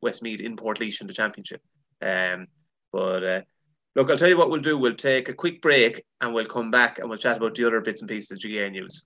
[0.00, 1.60] Westmeath in Portlaoise in the championship.
[2.00, 2.46] Um,
[2.92, 3.40] but uh,
[3.96, 4.78] look, I'll tell you what we'll do.
[4.78, 7.80] We'll take a quick break and we'll come back and we'll chat about the other
[7.80, 9.04] bits and pieces of GAA news.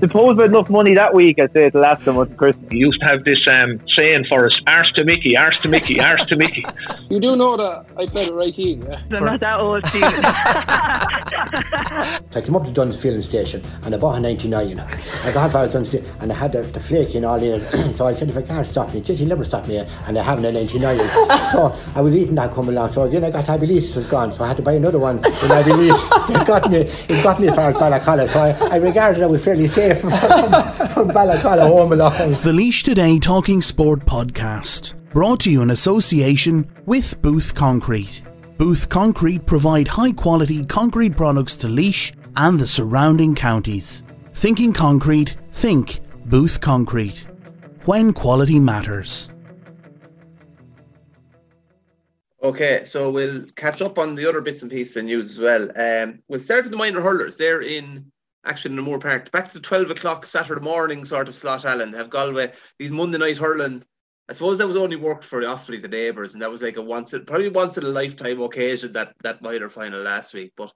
[0.00, 2.70] Suppose with enough money that week, I'd say it'll last them until Christmas.
[2.70, 6.00] We used to have this um, saying for us, arse to Mickey, arse to Mickey,
[6.00, 6.64] arse to Mickey.
[7.08, 9.00] You do know that I played it right team, yeah?
[9.12, 10.10] I'm not that old, Stephen.
[12.32, 14.80] so I came up to Duns filling station and I bought a 99.
[14.80, 17.96] I got half Duns and I had the, the flake and all in it.
[17.96, 20.22] so I said, if I can't stop me, just he never stopped me and I
[20.22, 20.98] have a 99.
[21.52, 22.92] so I was eating that coming along.
[22.92, 24.32] So then I got Abbeyleix was gone.
[24.32, 26.40] So I had to buy another one in Abbeyleix.
[26.40, 28.28] it got me, it got me as far as Ballacolla.
[28.28, 32.32] So I, I regarded I was fairly safe from, from Ballacolla home along.
[32.42, 38.22] The Laois Today Talking Sport podcast, brought to you in association with Booth Concrete.
[38.58, 44.02] Booth Concrete provide high quality concrete products to Laois and the surrounding counties.
[44.34, 47.24] Thinking concrete, think Booth Concrete.
[47.84, 49.30] When quality matters.
[52.42, 55.70] Okay, so we'll catch up on the other bits and pieces of news as well.
[55.76, 57.36] Um, we'll start with the minor hurlers.
[57.36, 58.10] They're in
[58.46, 59.30] action in Moore Park.
[59.30, 61.92] Back to the 12 o'clock Saturday morning sort of slot, Alan.
[61.92, 63.82] Have Galway, these Monday night hurling.
[64.28, 66.82] I suppose that was only worked for Offaly, the neighbours, and that was like a
[66.82, 70.52] once, probably once in a lifetime occasion that that minor final last week.
[70.56, 70.72] But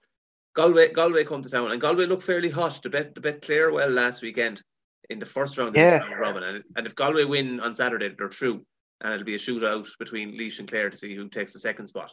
[0.55, 2.81] Galway, Galway come to town, and Galway looked fairly hot.
[2.83, 4.63] The bet, the bet clear well last weekend
[5.09, 5.99] in the first round of yeah.
[5.99, 8.65] the Robin, and, and if Galway win on Saturday, they're through,
[9.01, 11.89] and it'll be a shootout between Laois and Clare to see who takes the second
[11.89, 12.13] spot.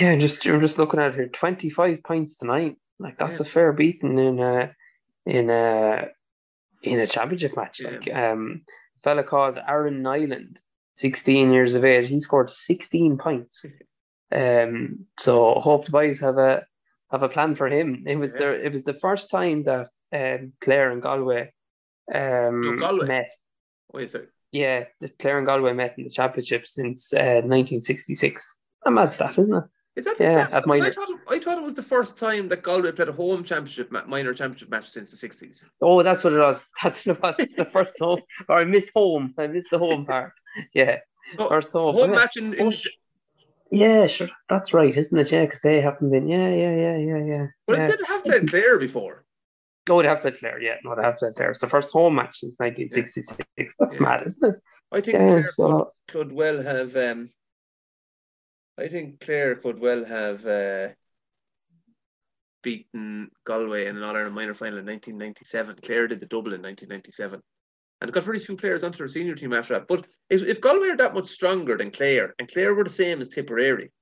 [0.00, 2.76] Yeah, just you're just looking at here, twenty five points tonight.
[2.98, 3.46] Like that's yeah.
[3.46, 4.74] a fair beating in a
[5.26, 6.08] in a
[6.82, 7.80] in a championship match.
[7.80, 7.90] Yeah.
[7.90, 10.60] Like um, a fella called Aaron Nyland,
[10.94, 13.64] sixteen years of age, he scored sixteen points.
[14.32, 16.64] um, so hope the boys have a
[17.10, 18.04] have a plan for him.
[18.06, 18.38] It was yeah.
[18.38, 21.52] the it was the first time that um, Clare and Galway
[22.12, 23.06] um no, Galway.
[23.06, 23.30] met.
[23.92, 24.28] Wait a second.
[24.52, 24.84] Yeah,
[25.18, 28.54] Clare and Galway met in the championship since uh, 1966.
[28.86, 29.64] A mad stat, isn't it?
[29.96, 30.64] Is that the yeah, stat?
[30.68, 33.44] I thought, it, I thought it was the first time that Galway played a home
[33.44, 35.64] championship, minor championship match since the sixties.
[35.80, 36.64] Oh, that's what it was.
[36.82, 37.36] That's what it was.
[37.56, 39.34] the first home, or I missed home.
[39.38, 40.32] I missed the home part.
[40.72, 40.98] Yeah,
[41.38, 41.94] oh, first home.
[41.94, 42.74] Home match in, in...
[43.70, 44.28] Yeah, sure.
[44.48, 45.30] That's right, isn't it?
[45.30, 46.28] Yeah, because they haven't been.
[46.28, 47.46] Yeah, yeah, yeah, yeah, yeah.
[47.66, 47.84] But yeah.
[47.84, 49.24] it said they have played Clare before.
[49.88, 50.60] Oh, they have played Clare.
[50.60, 51.50] Yeah, no, they have played Clare.
[51.50, 53.44] It's the first home match since 1966.
[53.56, 53.66] Yeah.
[53.78, 54.02] That's yeah.
[54.02, 54.60] mad, isn't it?
[54.92, 55.92] I think yeah, Clare so...
[56.08, 56.96] could, could well have.
[56.96, 57.30] Um,
[58.78, 60.88] I think Clare could well have uh,
[62.62, 65.76] beaten Galway in an All Ireland minor final in 1997.
[65.82, 67.40] Clare did the double in 1997
[68.00, 69.86] and got very few players onto their senior team after that.
[69.86, 73.20] But if, if Galway are that much stronger than Clare, and Clare were the same
[73.20, 73.92] as Tipperary,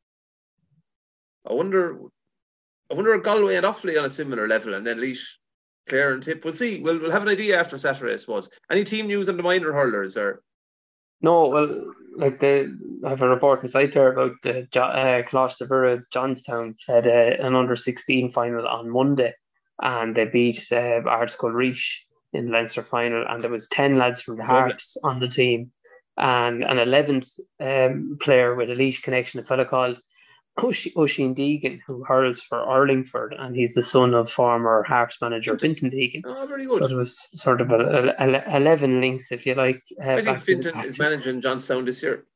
[1.48, 2.00] I wonder,
[2.90, 5.36] I wonder if Galway and Offaly on a similar level, and then Laois,
[5.88, 6.44] Clare and Tip.
[6.44, 6.80] We'll see.
[6.80, 8.48] We'll, we'll have an idea after Saturday, I suppose.
[8.70, 10.42] Any team news on the minor hurlers or?
[11.22, 12.66] No, well, like they
[13.04, 18.30] have a report inside there about the uh, Coláiste Johnstown had uh, an under 16
[18.32, 19.32] final on Monday
[19.80, 21.80] and they beat uh, Laois
[22.32, 25.70] in the Leinster final and there was 10 lads from the Harps on the team
[26.18, 29.96] and an 11th um, player with a Laois connection, a fellow called
[30.60, 35.90] Oisin Deegan, who hurls for Urlingford, and he's the son of former Hearts manager Fintan
[35.90, 36.22] Deegan.
[36.24, 36.78] Oh, very good.
[36.78, 39.82] So there was sort of a, a, a- eleven links, if you like.
[40.04, 42.26] Uh, I think Fintan is managing Johnstown this year.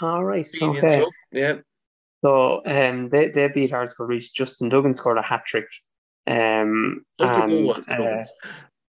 [0.00, 1.00] All right, Convenience okay.
[1.00, 1.12] club.
[1.30, 1.56] Yeah.
[2.24, 4.32] So um, they they beat Hearts for Reach.
[4.32, 5.66] Justin Duggan scored a hat trick.
[6.26, 8.26] Um, and, uh, Duggins.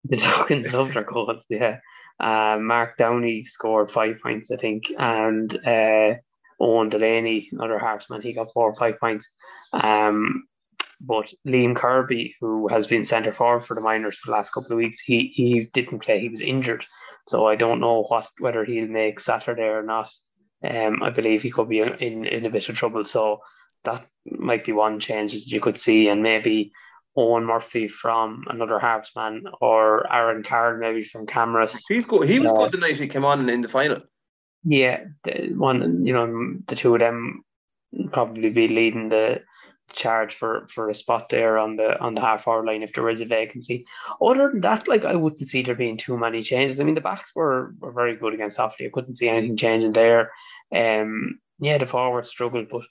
[0.04, 1.78] the Duggins love their goals, yeah.
[2.20, 6.14] Uh, Mark Downey scored five points, I think, and uh,
[6.62, 9.28] Owen Delaney, another Harpsman, he got four or five points.
[9.72, 10.44] Um,
[11.00, 14.72] but Liam Kirby, who has been centre forward for the Miners for the last couple
[14.72, 16.20] of weeks, he he didn't play.
[16.20, 16.84] He was injured,
[17.26, 20.08] so I don't know what whether he'll make Saturday or not.
[20.64, 23.04] Um, I believe he could be in in a bit of trouble.
[23.04, 23.40] So
[23.84, 26.72] that might be one change that you could see, and maybe
[27.16, 31.74] Owen Murphy from another Harpsman or Aaron Card maybe from Camross.
[31.88, 32.28] He's good.
[32.28, 34.00] He was Uh, good the night he came on in the final.
[34.64, 35.04] Yeah,
[35.54, 37.44] one you know the two of them
[38.12, 39.42] probably be leading the
[39.92, 43.08] charge for for a spot there on the on the half hour line if there
[43.08, 43.84] is a vacancy.
[44.20, 46.80] Other than that, like I wouldn't see there being too many changes.
[46.80, 48.86] I mean the backs were, were very good against Offaly.
[48.86, 50.30] I couldn't see anything changing there.
[50.74, 52.82] Um yeah, the forwards struggled, but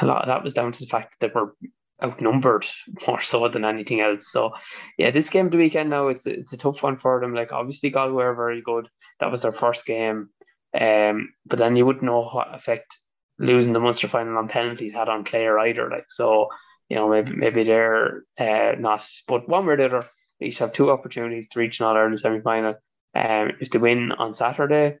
[0.00, 1.54] a lot of that was down to the fact that they were
[2.02, 2.66] outnumbered
[3.06, 4.30] more so than anything else.
[4.30, 4.52] So
[4.98, 7.34] yeah, this game of the weekend now it's a, it's a tough one for them.
[7.34, 8.88] Like obviously Galway are very good.
[9.20, 10.30] That was their first game.
[10.78, 12.96] Um, but then you wouldn't know what effect
[13.38, 15.90] losing the Munster final on penalties had on Clare either.
[15.90, 16.48] Like so,
[16.88, 19.04] you know, maybe maybe they're uh, not.
[19.28, 20.06] But one way or the other,
[20.40, 22.74] they each have two opportunities to reach an All Ireland semi final.
[23.14, 24.98] Um, if they win on Saturday,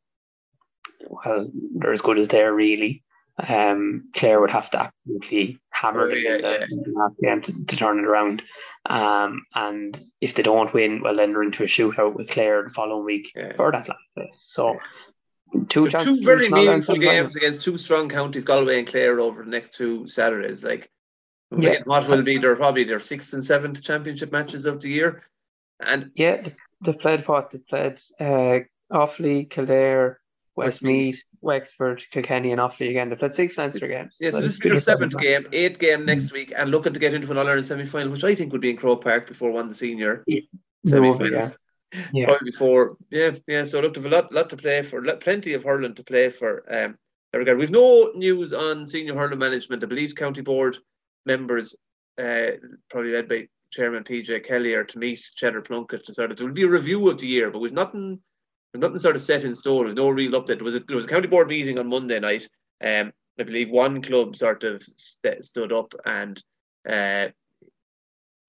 [1.08, 3.02] well, they're as good as they're really.
[3.48, 6.66] Um, Clare would have to absolutely hammer Oh, yeah, the, yeah.
[6.68, 8.42] the game to, to turn it around.
[8.84, 12.70] Um, and if they don't win, well, then they're into a shootout with Clare the
[12.74, 13.54] following week Yeah.
[13.56, 14.36] for that last place.
[14.36, 14.78] So,
[15.68, 18.86] two two very to reach an All-Ireland meaningful games against two strong counties, Galway and
[18.86, 20.64] Clare, over the next two Saturdays.
[20.64, 20.90] Like,
[21.56, 21.82] Yeah.
[21.84, 25.22] what will be their probably their sixth and seventh championship matches of the year,
[25.86, 26.48] and Yeah,
[26.84, 27.50] they- played what?
[27.50, 28.60] They've played uh,
[28.92, 30.18] Offaly, Kildare,
[30.56, 33.08] Westmeath, Wexford, Kilkenny, and Offaly again.
[33.08, 34.16] They've played six Leinster games.
[34.20, 36.70] yeah, so That this is will be their seventh game, eighth game next week, and
[36.70, 38.76] looking to get into an All Ireland semi final, which I think would be in
[38.76, 40.40] Croke Park before one the senior Yeah.
[40.86, 41.50] semi finals.
[41.50, 41.56] Yeah.
[42.24, 43.64] Probably before, yeah, yeah.
[43.64, 46.64] So look, a lot, lot to play for, plenty of hurling to play for.
[46.68, 46.96] Um,
[47.38, 47.58] regard.
[47.58, 49.82] We've no news on senior hurling management.
[49.82, 50.78] I believe county board
[51.26, 51.74] members,
[52.18, 52.52] uh,
[52.90, 56.36] probably led by Chairman PJ Kelly, are to meet Cheddar Plunkett to sort of.
[56.36, 58.20] There will be a review of the year, but we've nothing,
[58.74, 59.84] nothing sort of set in stone.
[59.84, 60.58] There's no real update.
[60.58, 62.48] There was a, there was a county board meeting on Monday night.
[62.84, 66.42] Um, I believe one club sort of st- stood up and.
[66.88, 67.28] Uh,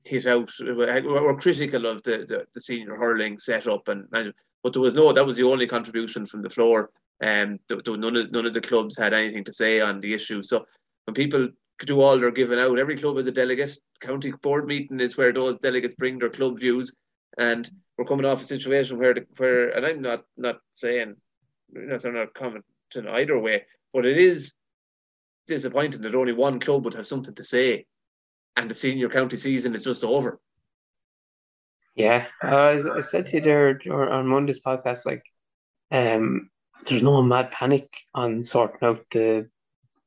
[0.06, 4.82] hit out were critical of the, the, the senior hurling setup and, and but there
[4.82, 6.90] was no that was the only contribution from the floor.
[7.22, 10.14] Um there, there- none of none of the clubs had anything to say on the
[10.14, 10.42] issue.
[10.42, 10.66] So
[11.06, 11.50] when people
[11.86, 13.78] do all they're giving out every club has a delegate.
[14.00, 16.94] County board meeting is where those delegates bring their club views.
[17.38, 21.16] And we're coming off a situation where the, where and I'm not not saying
[21.74, 24.54] you know, so I'm not commenting either way but it is
[25.48, 27.86] disappointing that only one club would have something to say
[28.56, 30.40] and the senior county season is just over
[31.96, 35.24] Yeah, uh, I said to you there on Monday's podcast, like,
[35.92, 36.50] um,
[36.88, 39.50] there's no mad panic on sorting out the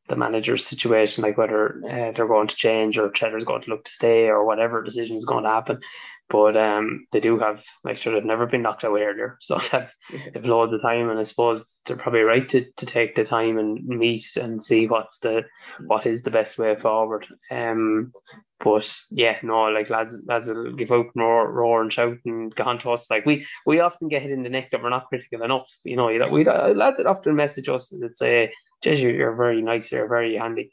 [0.08, 3.84] the manager's situation, like whether uh, they're going to change or Cheddar's going to look
[3.84, 5.80] to stay or whatever decision is going to happen.
[6.28, 9.92] But um, they do have, like, sure, they've never been knocked out earlier, so they've,
[10.34, 13.58] they've loads of time, and I suppose they're probably right to, to take the time
[13.58, 15.44] and meet and see what's the
[15.86, 17.26] what is the best way forward.
[17.50, 18.12] Um,
[18.58, 22.54] but yeah, no, like lads, lads will give out and roar, roar and shout and
[22.54, 23.10] go on to us.
[23.10, 25.70] Like we, we often get hit in the neck that we're not critical enough.
[25.84, 29.36] You know, you know, we lads that often message us and say, "Jeez, you're, you're
[29.36, 30.72] very nice, you're very handy."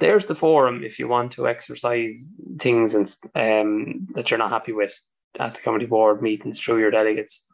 [0.00, 4.72] There's the forum if you want to exercise things and um that you're not happy
[4.72, 4.92] with
[5.38, 7.46] at the committee board meetings through your delegates.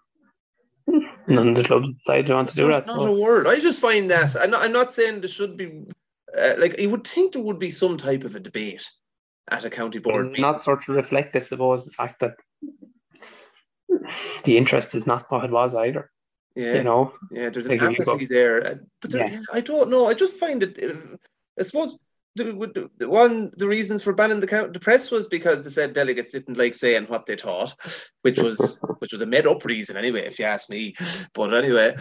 [1.29, 2.87] None of the clubs decide they want to do that.
[2.87, 3.47] not a word.
[3.47, 5.85] I just find that I'm not, I'm not saying there should be
[6.37, 8.89] uh, like you would think there would be some type of a debate
[9.51, 10.43] at a county board meeting.
[10.43, 12.35] Not sort of reflect, I suppose, the fact that
[14.45, 16.11] the interest is not what it was either.
[16.57, 17.51] yeah, You know, yeah.
[17.51, 19.41] There's an like apathy there, uh, but there, Yeah.
[19.53, 20.09] I don't know.
[20.09, 20.79] I just find it.
[21.59, 21.99] I suppose
[22.35, 25.93] the, the one the reasons for banning the count the press was because they said
[25.93, 27.75] delegates didn't like saying what they thought,
[28.23, 30.95] which was which was a made up reason anyway, if you ask me.
[31.35, 31.95] But anyway,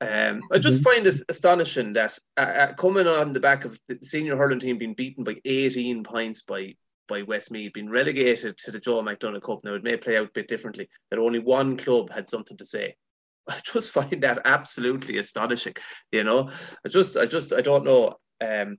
[0.00, 3.98] um, I just find it astonishing that uh, uh, coming on the back of the
[4.02, 6.74] senior hurling team being beaten by 18 points by
[7.06, 9.60] by Westmeath, being relegated to the Joe McDonagh Cup.
[9.62, 10.88] Now it may play out a bit differently.
[11.10, 12.96] That only one club had something to say.
[13.48, 15.74] I just find that absolutely astonishing.
[16.12, 16.50] You know,
[16.84, 18.16] I just, I just, I don't know.
[18.40, 18.78] Um,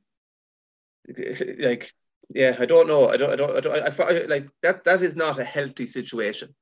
[1.59, 1.91] like
[2.33, 3.09] yeah, I don't know.
[3.09, 3.31] I don't.
[3.31, 3.55] I don't.
[3.57, 3.99] I don't.
[4.01, 4.83] I, I, like that.
[4.83, 6.55] That is not a healthy situation.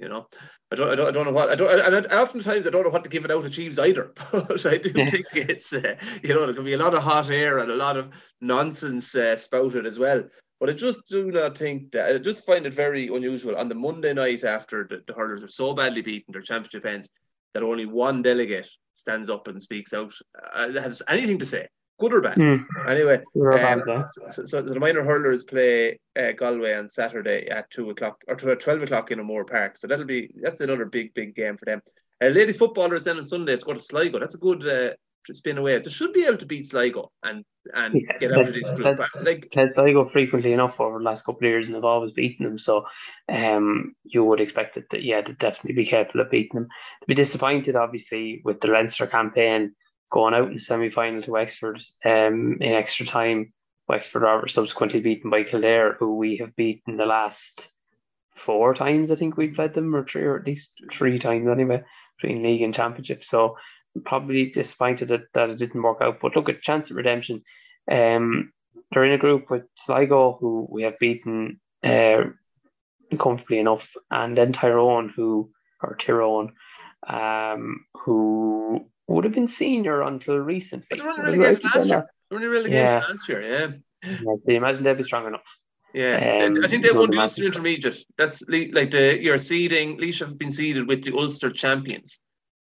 [0.00, 0.26] You know,
[0.72, 0.90] I don't.
[0.90, 1.08] I don't.
[1.08, 1.50] I don't know what.
[1.50, 1.80] I don't.
[1.80, 4.12] And I, oftentimes I don't know what to give it out achieves either.
[4.32, 5.06] But I do Yeah.
[5.06, 5.72] think it's.
[5.72, 8.10] Uh, you know, there can be a lot of hot air and a lot of
[8.40, 10.24] nonsense uh, spouted as well.
[10.60, 12.14] But I just do not think that.
[12.14, 15.48] I just find it very unusual on the Monday night after the, the hurlers are
[15.48, 17.08] so badly beaten their championship ends
[17.58, 20.12] that only one delegate stands up and speaks out.
[20.52, 21.66] Uh, has anything to say,
[21.98, 22.36] good or bad.
[22.36, 22.64] Mm.
[22.88, 23.20] Anyway,
[23.52, 28.36] um, so, so the minor hurlers play uh, Galway on Saturday at two o'clock or
[28.36, 29.76] tw- twelve o'clock in O'Moore Park.
[29.76, 31.82] So that'll be that's another big big game for them.
[32.22, 34.20] Uh, ladies footballers then on Sunday to go to Sligo.
[34.20, 34.94] That's a good
[35.28, 35.78] uh, spin away.
[35.78, 38.98] They should be able to beat Sligo and and Yeah, get out of this group.
[39.20, 42.44] Like Played Sligo frequently enough over the last couple of years and they've always beaten
[42.44, 42.58] them.
[42.58, 42.86] So
[43.28, 46.68] um, you would expect it that, yeah, to definitely be capable of beating them.
[47.00, 49.74] To be disappointed, obviously, with the Leinster campaign
[50.10, 53.52] going out in the semi final to Wexford um, in extra time.
[53.88, 57.70] Wexford are subsequently beaten by Kildare, who we have beaten the last
[58.38, 61.82] four times, I think we've played them, or three, or at least three times anyway,
[62.20, 63.24] between league and championship.
[63.24, 63.56] So
[64.04, 66.20] probably disappointed that, that it didn't work out.
[66.20, 67.42] But look at chance of redemption.
[67.90, 68.52] Um,
[68.90, 72.24] they're in a group with Sligo, who we have beaten uh,
[73.18, 75.50] comfortably enough, and then Tyrone, who
[75.82, 76.52] or Tyrone,
[77.06, 80.86] um, who would have been senior until recently.
[80.90, 82.06] But they were I relegated last year.
[82.30, 83.02] They were only relegated Yeah.
[83.08, 83.42] last year.
[83.42, 83.68] Yeah.
[84.46, 85.42] Yeah, imagine they'd be strong enough.
[85.94, 88.04] Yeah, Um, I think they won the Ulster Intermediate.
[88.18, 89.98] That's like the your seeding.
[89.98, 92.22] Laois have been seeded with the Ulster champions,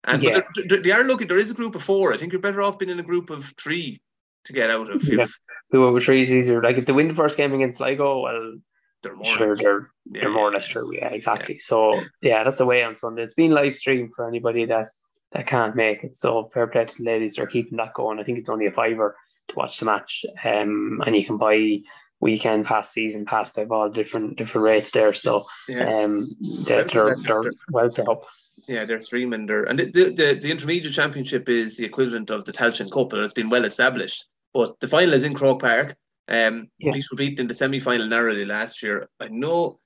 [0.05, 0.41] and Yeah.
[0.69, 1.25] but they lucky.
[1.25, 2.13] There is a group of four.
[2.13, 4.01] I think you're better off being in a group of three
[4.45, 5.03] to get out of.
[5.05, 5.25] Yeah.
[5.25, 5.39] If
[5.71, 6.63] Whoever trees easier.
[6.63, 8.55] Like if they win the first game against Sligo, well,
[9.03, 9.37] they're more.
[9.37, 10.95] sure, they're yeah, they're more or less true.
[10.95, 11.59] Yeah, exactly.
[11.59, 13.23] So yeah, that's away on Sunday.
[13.23, 14.89] It's been live streamed for anybody that
[15.33, 16.17] that can't make it.
[16.17, 17.35] So fair play to the ladies.
[17.37, 18.19] They're keeping that going.
[18.19, 19.17] I think it's only a fiver
[19.49, 20.25] to watch the match.
[20.45, 21.79] Um, and you can buy
[22.19, 23.53] weekend pass, season pass.
[23.53, 25.15] They've all different different rates there.
[25.15, 26.03] So yeah.
[26.03, 26.29] um,
[26.67, 28.25] they're they're, they're well set up.
[28.71, 32.53] Yeah, they're streaming there, and the, the the intermediate championship is the equivalent of the
[32.53, 34.27] Tailteann Cup, and it's been well established.
[34.55, 35.97] But the final is in Croke Park.
[36.29, 36.93] Um, Yeah.
[36.93, 39.09] Laois were beaten in the semi final narrowly last year.
[39.19, 39.81] I know.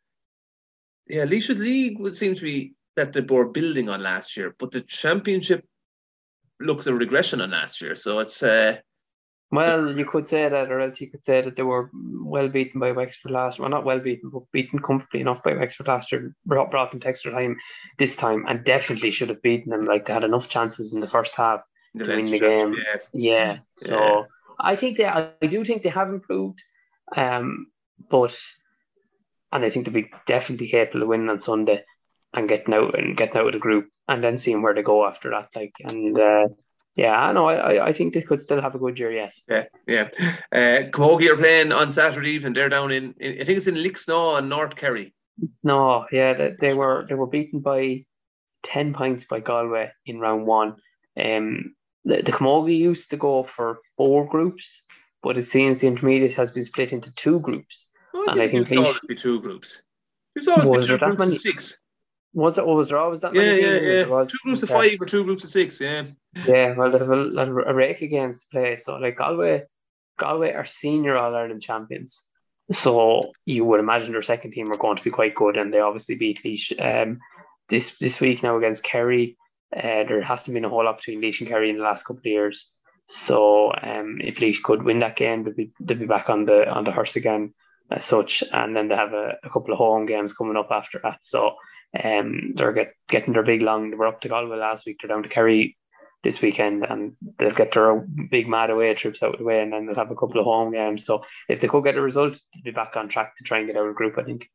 [1.09, 4.71] Yeah, Laois's league would seem to be that they were building on last year, but
[4.71, 5.65] the championship
[6.61, 7.97] looks a regression on last year.
[7.97, 8.77] So it's uh,
[9.55, 12.81] Well, you could say that, or else you could say that they were well beaten
[12.81, 13.59] by Wexford last.
[13.59, 16.35] Well, not well beaten, but beaten comfortably enough by Wexford last year.
[16.45, 17.57] Brought, brought them to extra time
[17.99, 19.85] this time, and definitely should have beaten them.
[19.85, 21.61] Like they had enough chances in the first half.
[21.95, 22.75] the To win the game.
[22.75, 23.59] Yeah, Yeah.
[23.79, 24.23] So Yeah.
[24.59, 26.61] I think they, I do think they have improved,
[27.17, 27.67] um,
[28.11, 28.37] but
[29.53, 31.85] and I think they'll be definitely capable of winning on Sunday
[32.33, 35.07] and getting out and getting out of the group and then seeing where they go
[35.07, 35.49] after that.
[35.55, 36.49] Like and uh,
[36.97, 37.47] yeah, I know.
[37.49, 39.33] I, I- think they could still have a good year yet.
[39.49, 40.09] yeah, yeah.
[40.53, 42.53] Uh, Camogie are playing on Saturday evening.
[42.53, 45.15] They're down in, in I think it's in Lixnaw and North Kerry.
[45.63, 48.05] No, yeah, they, they were they were beaten by
[48.65, 50.77] ten points by Galway in round one.
[51.21, 51.75] Um,
[52.05, 54.83] the, the Camogie used to go for four groups,
[55.23, 57.89] but it seems the intermediate has been split into two groups.
[58.15, 59.83] Oh, I And I think it think used to always be two groups.
[60.37, 61.33] It used to always be two groups many?
[61.33, 61.81] six.
[62.35, 62.67] Was it?
[62.67, 64.07] Was there always that Yeah, yeah, yeah.
[64.07, 65.81] Was- Two groups of five or two groups of six.
[65.81, 66.05] Yeah.
[66.47, 67.29] Yeah, well, they have a,
[67.67, 68.77] a rake against to play.
[68.77, 69.63] So, like Galway,
[70.19, 72.21] Galway are senior All Ireland champions.
[72.73, 75.81] So you would imagine their second team are going to be quite good, and they
[75.81, 77.19] obviously beat Laois um,
[77.69, 79.37] this this week now against Kerry.
[79.75, 82.21] Uh, there hasn't been a whole lot between Laois and Kerry in the last couple
[82.21, 82.73] of years.
[83.07, 86.69] So um, if Laois could win that game, they'd be they'd be back on the
[86.69, 87.55] on the horse again
[87.91, 90.99] as such, and then they have a, a couple of home games coming up after
[91.03, 91.19] that.
[91.23, 91.55] So
[92.03, 93.91] um, they're get, getting their big long.
[93.91, 94.99] They were up to Galway last week.
[95.01, 95.77] They're down to Kerry
[96.23, 97.95] this weekend, and they'll get their
[98.31, 100.47] big mad away trips out of the way, and then they'll have a couple of
[100.47, 101.05] home games.
[101.05, 103.67] So if they could get a result, they'll be back on track to try and
[103.67, 104.19] get out of group.
[104.19, 104.49] I think.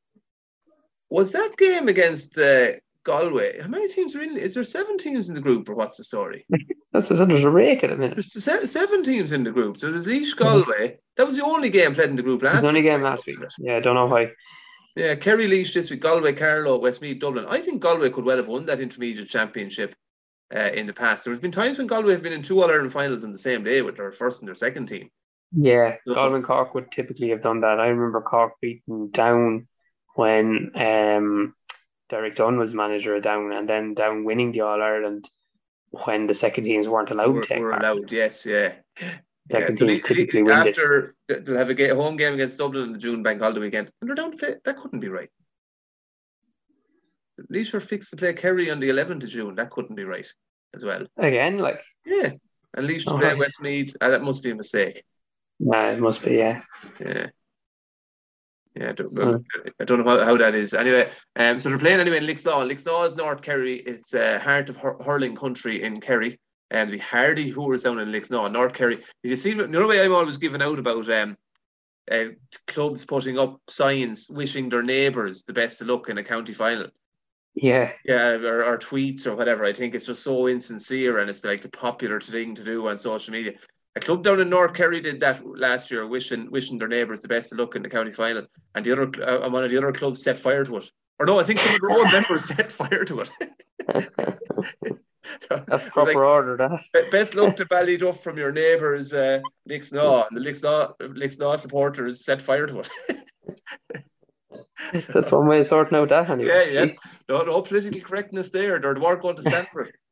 [1.09, 2.73] Was that game against uh,
[3.03, 3.59] Galway?
[3.61, 4.37] How many teams are in?
[4.37, 6.45] Is there seven teams in the group, or what's the story?
[6.91, 8.15] That's there's a rake at the minute.
[8.15, 9.77] There's se- seven teams in the group.
[9.77, 10.97] So there's Laois Galway.
[11.17, 12.59] That was the only game played in the group last.
[12.59, 13.39] It's only game last week.
[13.39, 13.69] looks of it.
[13.69, 14.31] Yeah, I don't know why.
[14.95, 17.45] Yeah, Kerry Laois this week, Galway, Carlow, Westmeath, Dublin.
[17.47, 19.95] I think Galway could well have won that intermediate championship
[20.53, 21.23] uh, in the past.
[21.23, 23.37] There has been times when Galway have been in two All Ireland finals in the
[23.37, 25.09] same day with their first and their second team.
[25.55, 27.79] Yeah, So- Galway and Cork would typically have done that.
[27.79, 29.67] I remember Cork beating Down
[30.15, 31.55] when um,
[32.09, 35.29] Derek Dunn was manager of Down, and then Down winning the All Ireland
[35.91, 38.73] when the second teams weren't allowed Were, to were allowed, yes, yeah.
[39.49, 42.93] Yeah, Second so typically after th- they'll have a, a home game against Dublin in
[42.93, 44.55] the June bank holiday weekend, and they're down to play.
[44.63, 45.29] That couldn't be right.
[47.49, 49.55] Laois are fixed to play Kerry on the 11th of June.
[49.55, 50.27] That couldn't be right
[50.75, 51.05] as well.
[51.17, 52.31] Again, like Yeah,
[52.75, 53.37] and Laois to Oh, play right.
[53.39, 53.95] Westmeath.
[53.99, 55.03] Uh, that must be a mistake.
[55.59, 56.35] Yeah, it must be.
[56.35, 56.61] Yeah.
[56.99, 57.27] Yeah.
[58.75, 59.43] Yeah, I don't, Mm.
[59.81, 60.73] I don't know how, how that is.
[60.75, 62.69] Anyway, um, so they're playing anyway in Lixnaw.
[62.69, 63.73] Lixnaw is North Kerry.
[63.77, 66.39] It's uh, heart of hur- hurling country in Kerry.
[66.71, 68.95] And we Hardy Hoovers down in Lixnaw, North Kerry.
[68.95, 71.37] Did you see the other way I'm always giving out about um,
[72.11, 72.25] uh,
[72.67, 76.87] clubs putting up signs wishing their neighbours the best of luck in a county final?
[77.55, 77.91] Yeah.
[78.05, 79.65] Yeah, or, or tweets or whatever.
[79.65, 82.99] I think it's just so insincere and it's like the popular thing to do on
[82.99, 83.53] social media.
[83.95, 87.27] A club down in North Kerry did that last year, wishing wishing their neighbours the
[87.27, 88.43] best of luck in the county final,
[88.75, 90.91] and the other uh, one of the other clubs set fire to it.
[91.19, 94.99] Or no, I think some of their own members set fire to it.
[95.49, 96.57] That's proper like, order.
[96.57, 97.11] That.
[97.11, 99.39] Best luck to Ballyduff from your neighbours, uh,
[99.69, 102.89] Lixnaw, and the Lixnaw Lixnaw supporters set fire to it.
[105.13, 106.49] That's one way of sorting out that anyway.
[106.49, 106.93] Yeah, yeah.
[107.27, 108.79] No, no political correctness there.
[108.79, 109.95] They're weren't going to stand for it.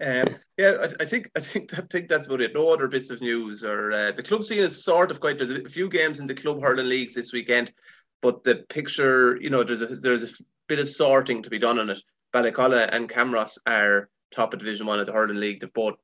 [0.00, 2.52] Um, yeah, I, I think I think I think that's about it.
[2.52, 5.38] No other bits of news or uh, the club scene is sort of quite.
[5.38, 7.72] There's a few games in the club hurling leagues this weekend,
[8.20, 11.78] but the picture, you know, there's a there's a bit of sorting to be done
[11.78, 12.00] on it.
[12.34, 15.60] Ballacolla and Camross are top of Division One of the hurling league.
[15.60, 15.94] They've both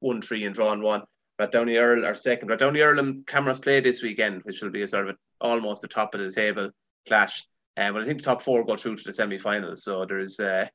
[0.00, 1.02] won three and drawn one.
[1.50, 2.56] Downey Earl are second.
[2.58, 5.82] Downey Earl and Camross play this weekend, which will be a sort of a, almost
[5.82, 6.70] the top of the table
[7.08, 7.44] clash.
[7.76, 9.82] Um, but I think the top four go through to the semi-finals.
[9.82, 10.66] So there's, uh,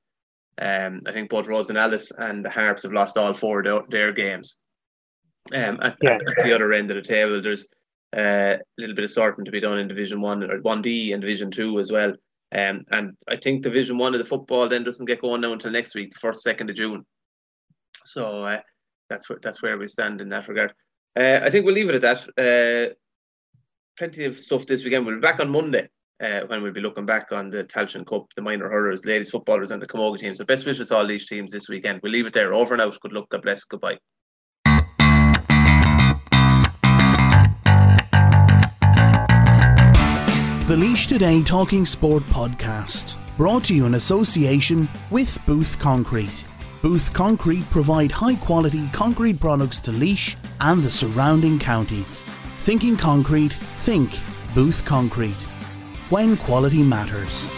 [0.62, 4.12] um, I think both Rosenallis and the Harps have lost all four of their, their
[4.12, 4.60] games.
[5.54, 6.16] Um, at, Yeah.
[6.16, 7.66] at the other end of the table, there's
[8.16, 11.14] uh, a little bit of sorting to be done in Division One or One B
[11.14, 12.14] and Division Two as well.
[12.52, 15.72] Um, and I think Division One of the football then doesn't get going now until
[15.72, 17.06] next week, the first second of June.
[18.06, 18.62] So uh,
[19.10, 20.74] that's where that's where we stand in that regard.
[21.16, 22.90] Uh, I think we'll leave it at that.
[22.90, 22.94] Uh,
[23.98, 25.06] plenty of stuff this weekend.
[25.06, 25.90] We'll be back on Monday
[26.22, 29.72] uh, when we'll be looking back on the Tailteann Cup, the minor hurlers, ladies footballers,
[29.72, 30.34] and the Camogie team.
[30.34, 32.00] So best wishes to all these teams this weekend.
[32.02, 32.54] We'll leave it there.
[32.54, 33.00] Over and out.
[33.00, 33.30] Good luck.
[33.30, 33.64] God bless.
[33.64, 33.98] Goodbye.
[40.70, 46.46] The Laois Today Talking Sport podcast, brought to you in association with Booth Concrete.
[46.84, 52.24] Booth Concrete provide high quality concrete products to Laois and the surrounding counties.
[52.60, 54.20] Thinking concrete, think
[54.54, 55.42] Booth Concrete.
[56.12, 57.50] When quality matters.